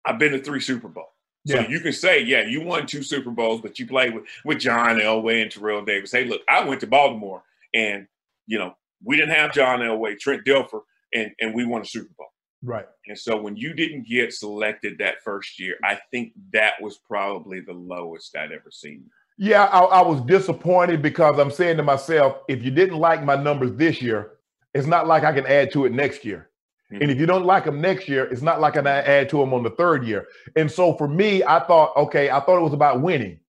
[0.05, 1.07] I've been to three Super Bowls.
[1.45, 1.67] So yeah.
[1.67, 4.97] you can say, yeah, you won two Super Bowls, but you played with, with John
[4.97, 6.11] Elway and Terrell Davis.
[6.11, 7.43] Hey, look, I went to Baltimore
[7.73, 8.07] and,
[8.47, 10.81] you know, we didn't have John Elway, Trent Dilfer,
[11.13, 12.27] and, and we won a Super Bowl.
[12.63, 12.85] Right.
[13.07, 17.59] And so when you didn't get selected that first year, I think that was probably
[17.59, 19.03] the lowest I'd ever seen.
[19.37, 23.35] Yeah, I, I was disappointed because I'm saying to myself, if you didn't like my
[23.35, 24.33] numbers this year,
[24.73, 26.49] it's not like I can add to it next year.
[26.91, 29.53] And if you don't like them next year, it's not like I add to them
[29.53, 30.27] on the third year.
[30.55, 33.39] And so for me, I thought, okay, I thought it was about winning.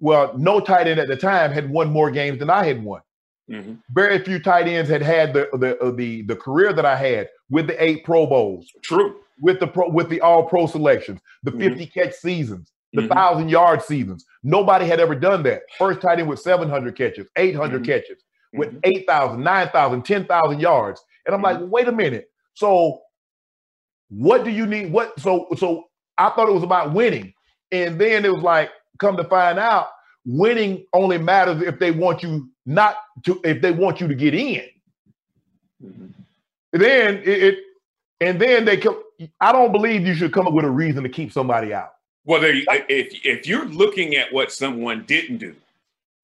[0.00, 3.00] Well, no tight end at the time had won more games than I had won.
[3.50, 3.74] Mm-hmm.
[3.90, 7.28] Very few tight ends had had the the uh, the the career that I had
[7.50, 8.70] with the eight Pro Bowls.
[8.82, 9.16] True.
[9.40, 11.60] With the pro with the All Pro selections, the mm-hmm.
[11.60, 13.12] 50 catch seasons, the mm-hmm.
[13.12, 14.24] thousand yard seasons.
[14.42, 15.62] Nobody had ever done that.
[15.78, 17.84] First tight end with 700 catches, 800 mm-hmm.
[17.84, 18.24] catches,
[18.54, 18.78] with mm-hmm.
[18.84, 21.04] 8,000, 9,000, 10,000 yards.
[21.26, 21.70] And I'm like, mm-hmm.
[21.70, 22.30] wait a minute.
[22.54, 23.00] So
[24.08, 24.92] what do you need?
[24.92, 25.84] What so so
[26.18, 27.34] I thought it was about winning.
[27.72, 29.88] And then it was like, come to find out,
[30.24, 34.34] winning only matters if they want you not to if they want you to get
[34.34, 34.64] in.
[35.84, 36.06] Mm-hmm.
[36.72, 37.58] Then it, it,
[38.20, 39.02] and then they come.
[39.40, 41.94] I don't believe you should come up with a reason to keep somebody out.
[42.24, 42.54] Well, there,
[42.88, 45.54] if if you're looking at what someone didn't do,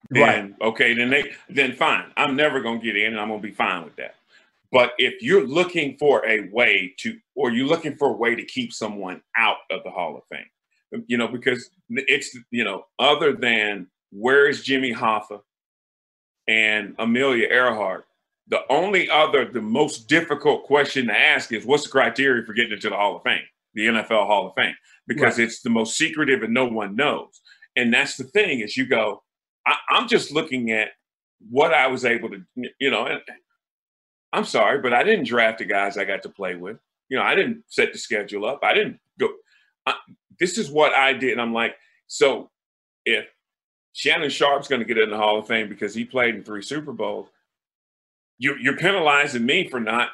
[0.09, 0.67] then right.
[0.69, 2.05] okay, then they then fine.
[2.17, 4.15] I'm never gonna get in, and I'm gonna be fine with that.
[4.71, 8.45] But if you're looking for a way to, or you're looking for a way to
[8.45, 13.33] keep someone out of the Hall of Fame, you know, because it's, you know, other
[13.33, 15.41] than where is Jimmy Hoffa
[16.47, 18.05] and Amelia Earhart,
[18.47, 22.73] the only other, the most difficult question to ask is what's the criteria for getting
[22.73, 23.43] into the Hall of Fame,
[23.73, 24.75] the NFL Hall of Fame,
[25.07, 25.45] because right.
[25.45, 27.41] it's the most secretive and no one knows.
[27.75, 29.23] And that's the thing is you go,
[29.65, 30.89] I, I'm just looking at
[31.49, 32.41] what I was able to,
[32.79, 33.21] you know, and
[34.33, 36.77] I'm sorry, but I didn't draft the guys I got to play with.
[37.09, 38.59] You know, I didn't set the schedule up.
[38.63, 39.29] I didn't go.
[39.85, 39.95] I,
[40.39, 41.33] this is what I did.
[41.33, 41.75] And I'm like,
[42.07, 42.49] so
[43.05, 43.25] if
[43.93, 46.61] Shannon Sharpe's going to get in the Hall of Fame because he played in three
[46.61, 47.27] Super Bowls,
[48.37, 50.09] you, you're penalizing me for not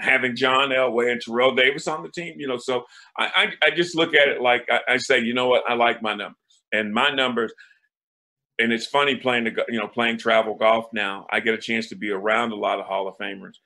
[0.00, 2.40] having John Elway and Terrell Davis on the team.
[2.40, 2.84] You know, so
[3.18, 5.74] I, I, I just look at it like I, I say, you know what, I
[5.74, 6.36] like my numbers,
[6.72, 7.52] and my numbers–
[8.58, 11.26] and it's funny playing the you know playing travel golf now.
[11.30, 13.56] I get a chance to be around a lot of Hall of Famers.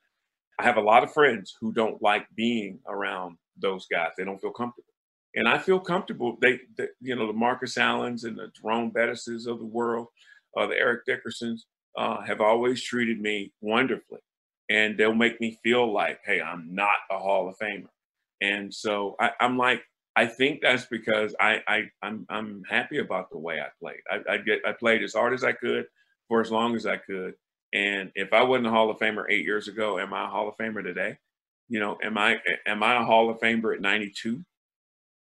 [0.57, 4.11] I have a lot of friends who don't like being around those guys.
[4.17, 4.93] They don't feel comfortable,
[5.35, 6.37] and I feel comfortable.
[6.41, 10.07] They, they you know, the Marcus Allens and the Jerome Bettises of the world,
[10.57, 11.61] uh, the Eric Dickersons,
[11.97, 14.21] uh, have always treated me wonderfully,
[14.69, 17.89] and they'll make me feel like, hey, I'm not a Hall of Famer.
[18.41, 19.83] And so I, I'm like,
[20.19, 24.01] I think that's because I, I I'm I'm happy about the way I played.
[24.11, 25.85] I, I get I played as hard as I could
[26.27, 27.35] for as long as I could.
[27.73, 30.49] And if I wasn't a Hall of Famer eight years ago, am I a Hall
[30.49, 31.17] of Famer today?
[31.69, 32.35] You know, am I
[32.67, 34.43] am I a Hall of Famer at 92?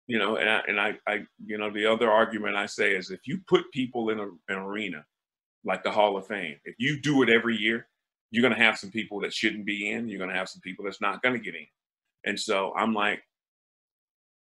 [0.06, 3.10] You know, and I, and I, I you know the other argument I say is
[3.10, 5.04] if you put people in a, an arena
[5.62, 7.86] like the Hall of Fame, if you do it every year,
[8.30, 10.08] you're going to have some people that shouldn't be in.
[10.08, 11.66] You're going to have some people that's not going to get in.
[12.24, 13.22] And so I'm like,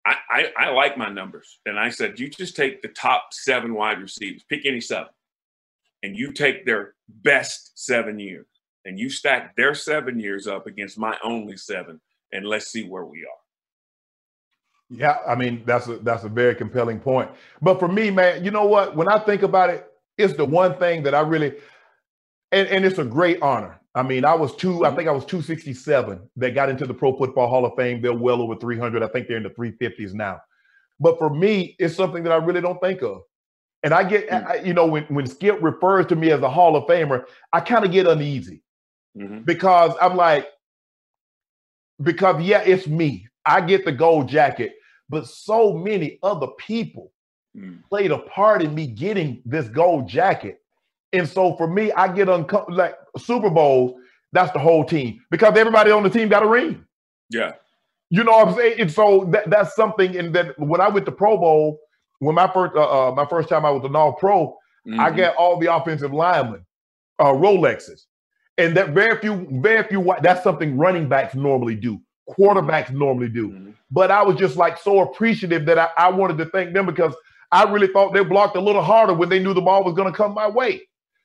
[0.05, 1.59] I, I, I like my numbers.
[1.65, 5.09] And I said, you just take the top seven wide receivers, pick any seven,
[6.03, 8.45] and you take their best seven years
[8.85, 11.99] and you stack their seven years up against my only seven,
[12.31, 13.41] and let's see where we are.
[14.91, 17.31] Yeah, I mean that's a that's a very compelling point.
[17.61, 18.95] But for me, man, you know what?
[18.95, 21.55] When I think about it, it's the one thing that I really
[22.51, 23.79] and, and it's a great honor.
[23.95, 27.17] I mean, I was two, I think I was 267 that got into the Pro
[27.17, 28.01] Football Hall of Fame.
[28.01, 29.01] They're well over 300.
[29.01, 30.41] I think they're in the 350s now.
[30.99, 33.21] But for me, it's something that I really don't think of.
[33.83, 34.47] And I get, mm-hmm.
[34.47, 37.23] I, you know, when, when Skip refers to me as a Hall of Famer,
[37.53, 38.61] I kind of get uneasy
[39.17, 39.41] mm-hmm.
[39.41, 40.47] because I'm like,
[42.01, 43.27] because yeah, it's me.
[43.45, 44.73] I get the gold jacket,
[45.07, 47.11] but so many other people
[47.55, 47.77] mm.
[47.89, 50.61] played a part in me getting this gold jacket.
[51.15, 52.77] And so for me, I get uncomfortable.
[52.77, 53.99] Like Super Bowls,
[54.31, 56.83] that's the whole team because everybody on the team got a ring.
[57.29, 57.53] Yeah.
[58.09, 58.79] You know what I'm saying?
[58.79, 60.15] And so that, that's something.
[60.17, 61.79] And then when I went to Pro Bowl,
[62.19, 64.99] when my first uh, uh, my first time I was an All Pro, mm-hmm.
[64.99, 66.65] I got all the offensive linemen
[67.19, 68.03] uh, Rolexes,
[68.57, 70.15] and that very few, very few.
[70.21, 71.99] That's something running backs normally do.
[72.29, 73.49] Quarterbacks normally do.
[73.49, 73.71] Mm-hmm.
[73.91, 77.13] But I was just like so appreciative that I, I wanted to thank them because
[77.51, 80.11] I really thought they blocked a little harder when they knew the ball was going
[80.11, 80.81] to come my way.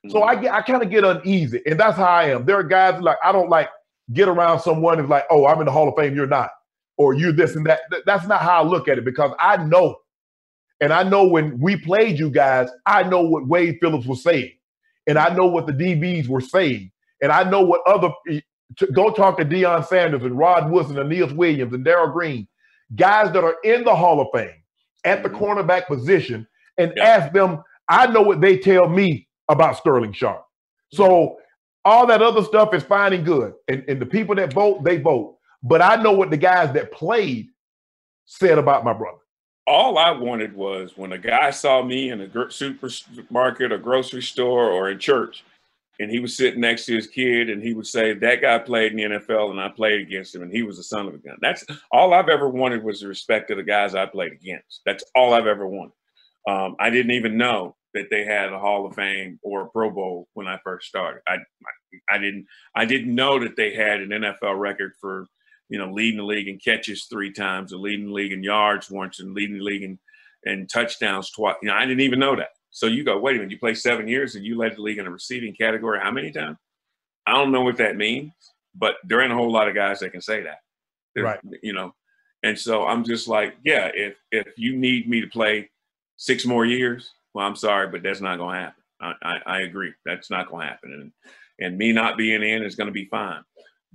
[0.08, 2.46] So I get I kind of get uneasy, and that's how I am.
[2.46, 3.68] There are guys like I don't like
[4.12, 6.50] get around someone who's like, oh, I'm in the Hall of Fame, you're not,
[6.96, 7.80] or you're this and that.
[8.06, 9.96] That's not how I look at it because I know,
[10.80, 14.52] and I know when we played you guys, I know what Wade Phillips was saying,
[15.06, 16.90] and I know what the DBs were saying,
[17.20, 18.10] and I know what other.
[18.94, 22.48] go talk to Deion Sanders and Rod Woodson and Aeneas Williams and Darrell Green,
[22.96, 24.62] guys that are in the Hall of Fame
[25.04, 25.44] at the mm-hmm.
[25.44, 26.46] cornerback position,
[26.78, 27.04] and yeah.
[27.04, 27.62] ask them.
[27.92, 30.46] I know what they tell me about Sterling Sharpe.
[30.92, 31.38] So
[31.84, 33.54] all that other stuff is fine and good.
[33.68, 35.36] And, and the people that vote, they vote.
[35.62, 37.48] But I know what the guys that played
[38.24, 39.18] said about my brother.
[39.66, 44.70] All I wanted was when a guy saw me in a supermarket a grocery store
[44.70, 45.44] or in church,
[46.00, 48.92] and he was sitting next to his kid, and he would say, "That guy played
[48.92, 51.18] in the NFL, and I played against him, and he was a son of a
[51.18, 54.80] gun." That's all I've ever wanted was the respect of the guys I played against.
[54.86, 55.92] That's all I've ever wanted.
[56.48, 59.90] Um, I didn't even know that they had a Hall of Fame or a Pro
[59.90, 61.22] Bowl when I first started.
[61.26, 61.38] I
[62.10, 65.26] I didn't I didn't know that they had an NFL record for
[65.68, 68.90] you know leading the league in catches three times, or leading the league in yards
[68.90, 69.98] once, and leading the league in,
[70.44, 71.56] in touchdowns twice.
[71.62, 72.50] You know, I didn't even know that.
[72.70, 74.98] So you go, wait a minute, you play seven years and you led the league
[74.98, 76.56] in a receiving category how many times?
[77.26, 78.32] I don't know what that means,
[78.74, 80.58] but there ain't a whole lot of guys that can say that.
[81.14, 81.40] There's, right.
[81.62, 81.94] You know,
[82.42, 85.70] and so I'm just like, yeah, if if you need me to play
[86.16, 88.82] six more years, well, I'm sorry, but that's not going to happen.
[89.00, 89.92] I, I, I, agree.
[90.04, 90.92] That's not going to happen.
[90.92, 91.12] And,
[91.58, 93.42] and me not being in is going to be fine.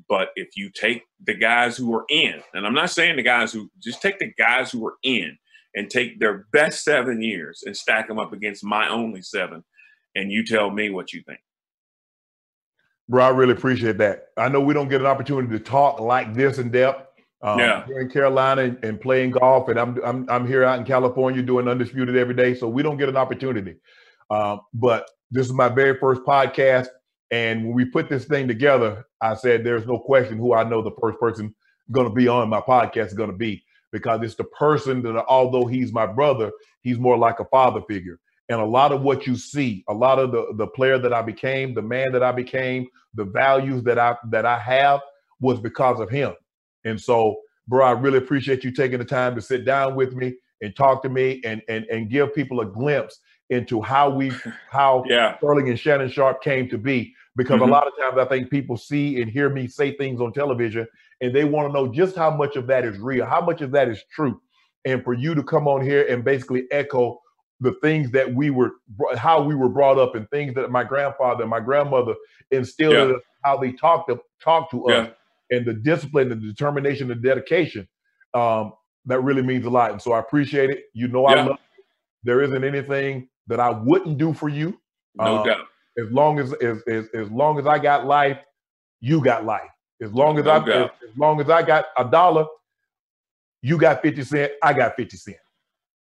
[0.10, 3.54] But if you take the guys who are in, and I'm not saying the guys
[3.54, 5.38] who just take the guys who are in
[5.76, 9.64] and take their best seven years and stack them up against my only seven,
[10.16, 11.40] and you tell me what you think.
[13.08, 14.30] Bro, I really appreciate that.
[14.36, 17.15] I know we don't get an opportunity to talk like this in depth.
[17.46, 17.86] Um, yeah.
[17.86, 21.44] Here in Carolina and, and, playing golf, and I'm, I'm I'm here out in California
[21.44, 23.76] doing undisputed every day, so we don't get an opportunity.
[24.32, 26.88] Um, but this is my very first podcast,
[27.30, 30.82] and when we put this thing together, I said there's no question who I know
[30.82, 31.54] the first person
[31.92, 35.24] going to be on my podcast is going to be because it's the person that,
[35.28, 36.52] although he's my brother,
[36.82, 38.20] he's more like a father figure.
[38.50, 41.22] And a lot of what you see, a lot of the the player that I
[41.22, 45.02] became, the man that I became, the values that I that I have
[45.40, 46.34] was because of him.
[46.86, 47.38] And so,
[47.68, 51.02] bro, I really appreciate you taking the time to sit down with me and talk
[51.04, 54.32] to me and and and give people a glimpse into how we
[54.72, 55.38] how yeah.
[55.38, 57.14] Sterling and Shannon Sharpe came to be.
[57.36, 57.70] Because mm-hmm.
[57.70, 60.88] a lot of times I think people see and hear me say things on television
[61.20, 63.72] and they want to know just how much of that is real, how much of
[63.72, 64.40] that is true.
[64.86, 67.20] And for you to come on here and basically echo
[67.60, 68.74] the things that we were
[69.18, 72.16] how we were brought up and things that my grandfather and my grandmother
[72.52, 73.04] instilled yeah.
[73.04, 74.96] in us, how they talked to talk to yeah.
[74.96, 75.10] us
[75.52, 77.88] and the discipline, the determination, the dedication,
[78.34, 78.74] um,
[79.06, 79.92] that really means a lot.
[79.92, 80.86] And so I appreciate it.
[80.94, 81.36] You know, yeah.
[81.36, 81.84] I love you.
[82.24, 84.80] There isn't anything that I wouldn't do for you.
[85.16, 85.68] No um, doubt.
[85.98, 88.40] As long as, as as as long as I got life,
[89.00, 89.70] you got life.
[90.02, 92.46] As long as no I as, as long as I got a dollar,
[93.62, 95.38] you got 50 cent, I got 50 cent.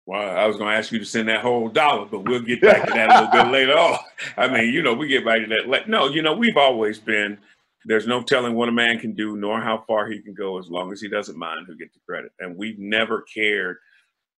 [0.06, 2.60] Well, I was going to ask you to send that whole dollar, but we'll get
[2.60, 3.98] back to that a little bit later on.
[4.36, 5.88] I mean, you know, we get back to that.
[5.88, 7.38] No, you know, we've always been
[7.84, 10.70] there's no telling what a man can do, nor how far he can go, as
[10.70, 12.32] long as he doesn't mind who gets the credit.
[12.38, 13.78] And we've never cared,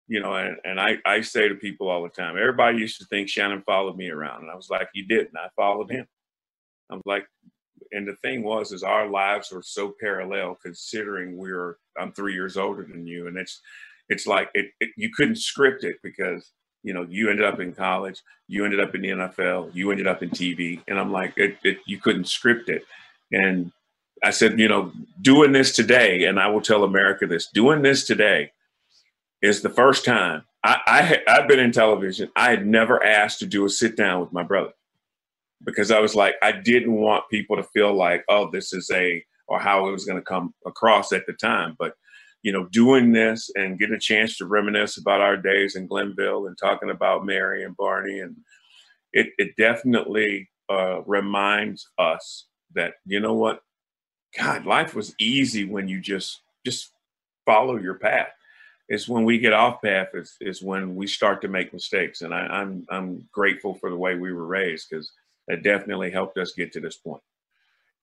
[0.08, 0.34] you know.
[0.34, 3.62] And, and I, I say to people all the time, everybody used to think Shannon
[3.62, 5.36] followed me around, and I was like, you didn't.
[5.36, 6.06] I followed him.
[6.90, 7.26] I was like,
[7.92, 12.56] and the thing was, is our lives were so parallel, considering we're I'm three years
[12.56, 13.60] older than you, and it's
[14.08, 16.52] it's like it, it you couldn't script it because
[16.82, 20.06] you know, you ended up in college, you ended up in the NFL, you ended
[20.06, 22.84] up in TV, and I'm like, it, you couldn't script it.
[23.32, 23.72] And
[24.24, 24.92] I said, you know,
[25.22, 28.52] doing this today, and I will tell America this: doing this today
[29.42, 32.30] is the first time I, I I've been in television.
[32.36, 34.72] I had never asked to do a sit down with my brother.
[35.64, 39.24] because I was like, I didn't want people to feel like, oh, this is a,
[39.48, 41.76] or how it was going to come across at the time.
[41.78, 41.94] But,
[42.42, 46.46] you know, doing this and getting a chance to reminisce about our days in Glennville
[46.46, 48.36] and talking about Mary and Barney, and
[49.12, 53.62] it, it definitely uh, reminds us that, you know what,
[54.38, 56.92] God, life was easy when you just, just
[57.44, 58.28] follow your path.
[58.88, 62.22] It's when we get off path is, is when we start to make mistakes.
[62.22, 65.12] And I, I'm, I'm grateful for the way we were raised because
[65.48, 67.22] that definitely helped us get to this point.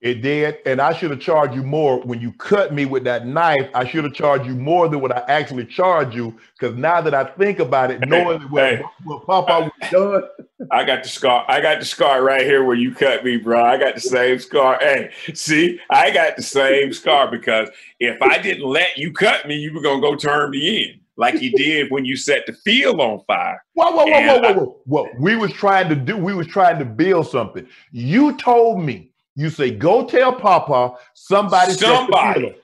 [0.01, 3.27] It did, and I should have charged you more when you cut me with that
[3.27, 3.69] knife.
[3.73, 6.39] I should have charged you more than what I actually charged you.
[6.57, 10.85] Because now that I think about it, knowing what, hey, what Papa was done, I
[10.85, 11.43] got the scar.
[11.49, 13.61] I got the scar right here where you cut me, bro.
[13.61, 14.77] I got the same scar.
[14.79, 17.69] Hey, see, I got the same scar because
[17.99, 21.41] if I didn't let you cut me, you were gonna go turn me in like
[21.41, 23.61] you did when you set the field on fire.
[23.73, 24.79] Whoa, whoa, whoa, whoa, whoa, whoa!
[24.85, 27.67] What we was trying to do, we was trying to build something.
[27.91, 32.55] You told me, you say, go tell Papa somebody, somebody,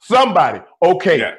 [0.00, 0.60] somebody.
[0.82, 1.34] Okay, yeah.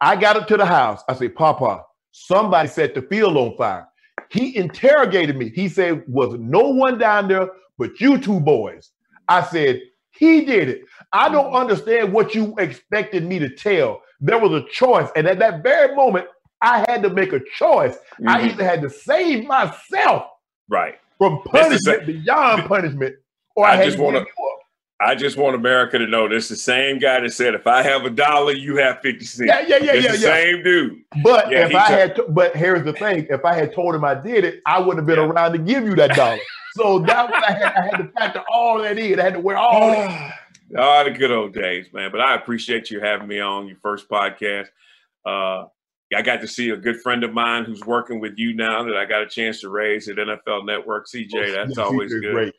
[0.00, 1.02] I got it to the house.
[1.08, 3.88] I say, Papa, somebody set the field on fire.
[4.30, 5.48] He interrogated me.
[5.48, 7.48] He said, was no one down there
[7.78, 8.90] but you two boys.
[9.28, 9.80] I said,
[10.10, 10.82] he did it.
[11.12, 15.08] I don't understand what you expected me to tell there was a choice.
[15.16, 16.26] And at that very moment,
[16.60, 17.94] I had to make a choice.
[17.94, 18.28] Mm-hmm.
[18.28, 20.24] I either had to save myself
[20.68, 23.16] right from punishment beyond punishment,
[23.54, 24.26] or I, I just want to.
[25.00, 27.82] I just want America to know this is the same guy that said, "If I
[27.82, 30.12] have a dollar, you have fifty cents." Yeah, yeah, yeah, it's yeah.
[30.12, 30.34] The yeah.
[30.34, 31.02] same dude.
[31.22, 33.94] But yeah, if I t- had, to, but here's the thing: if I had told
[33.94, 35.30] him I did it, I wouldn't have been yeah.
[35.30, 36.38] around to give you that dollar.
[36.74, 39.18] so that was I had, I had to factor all that in.
[39.18, 40.38] I had to wear all that.
[40.76, 42.10] Oh, the good old days, man.
[42.10, 44.68] But I appreciate you having me on your first podcast.
[45.24, 45.66] Uh,
[46.16, 48.96] I got to see a good friend of mine who's working with you now that
[48.96, 51.06] I got a chance to raise at NFL Network.
[51.06, 52.52] CJ, that's always good.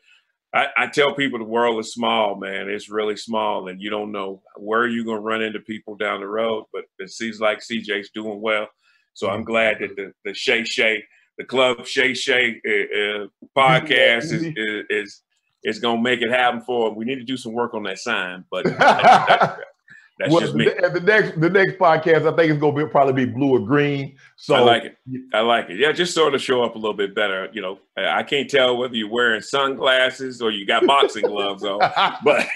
[0.55, 2.69] I, I, tell people the world is small, man.
[2.69, 6.21] It's really small, and you don't know where you're going to run into people down
[6.21, 6.65] the road.
[6.71, 8.67] But it seems like CJ's doing well.
[9.13, 11.03] So I'm glad that the, the Shay Shay,
[11.37, 15.21] the Club Shay Shay uh, uh, podcast is, is, is
[15.65, 16.95] is going to make it happen for him.
[16.95, 18.65] We need to do some work on that sign, but
[20.17, 20.65] that's well, just me.
[20.65, 23.51] The, the, next the next podcast, I think it's going to be probably be blue
[23.51, 24.15] or green.
[24.37, 24.97] So I like it.
[25.33, 25.77] I like it.
[25.77, 27.49] Yeah, just sort of show up a little bit better.
[27.51, 31.79] You know, I can't tell whether you're wearing sunglasses or you got boxing gloves on,
[32.23, 32.47] but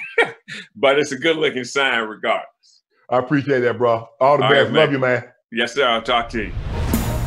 [0.76, 2.48] but it's a good looking sign regardless.
[3.10, 4.08] I appreciate that, bro.
[4.22, 4.72] All the all best.
[4.72, 5.26] Right, Love you, man.
[5.52, 5.86] Yes, sir.
[5.86, 6.54] I'll talk to you.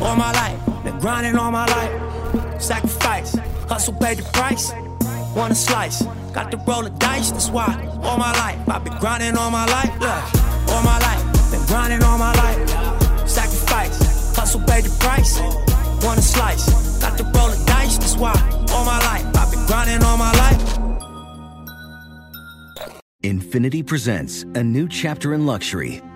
[0.01, 2.61] All my life, been grinding all my life.
[2.61, 3.35] Sacrifice,
[3.67, 4.71] hustle, paid the price
[5.35, 6.03] want a slice.
[6.33, 7.67] Got to roll the dice, that's why
[8.03, 9.93] all my life I've been grinding all my life.
[9.99, 12.69] Look, all my life, been grinding all my life.
[13.27, 15.39] Sacrifice, hustle, pay the price.
[16.03, 18.33] Want a slice, got to roll the dice, that's why
[18.71, 20.61] all my life I've been grinding all my life.
[23.23, 26.01] Infiniti presents a new chapter in luxury,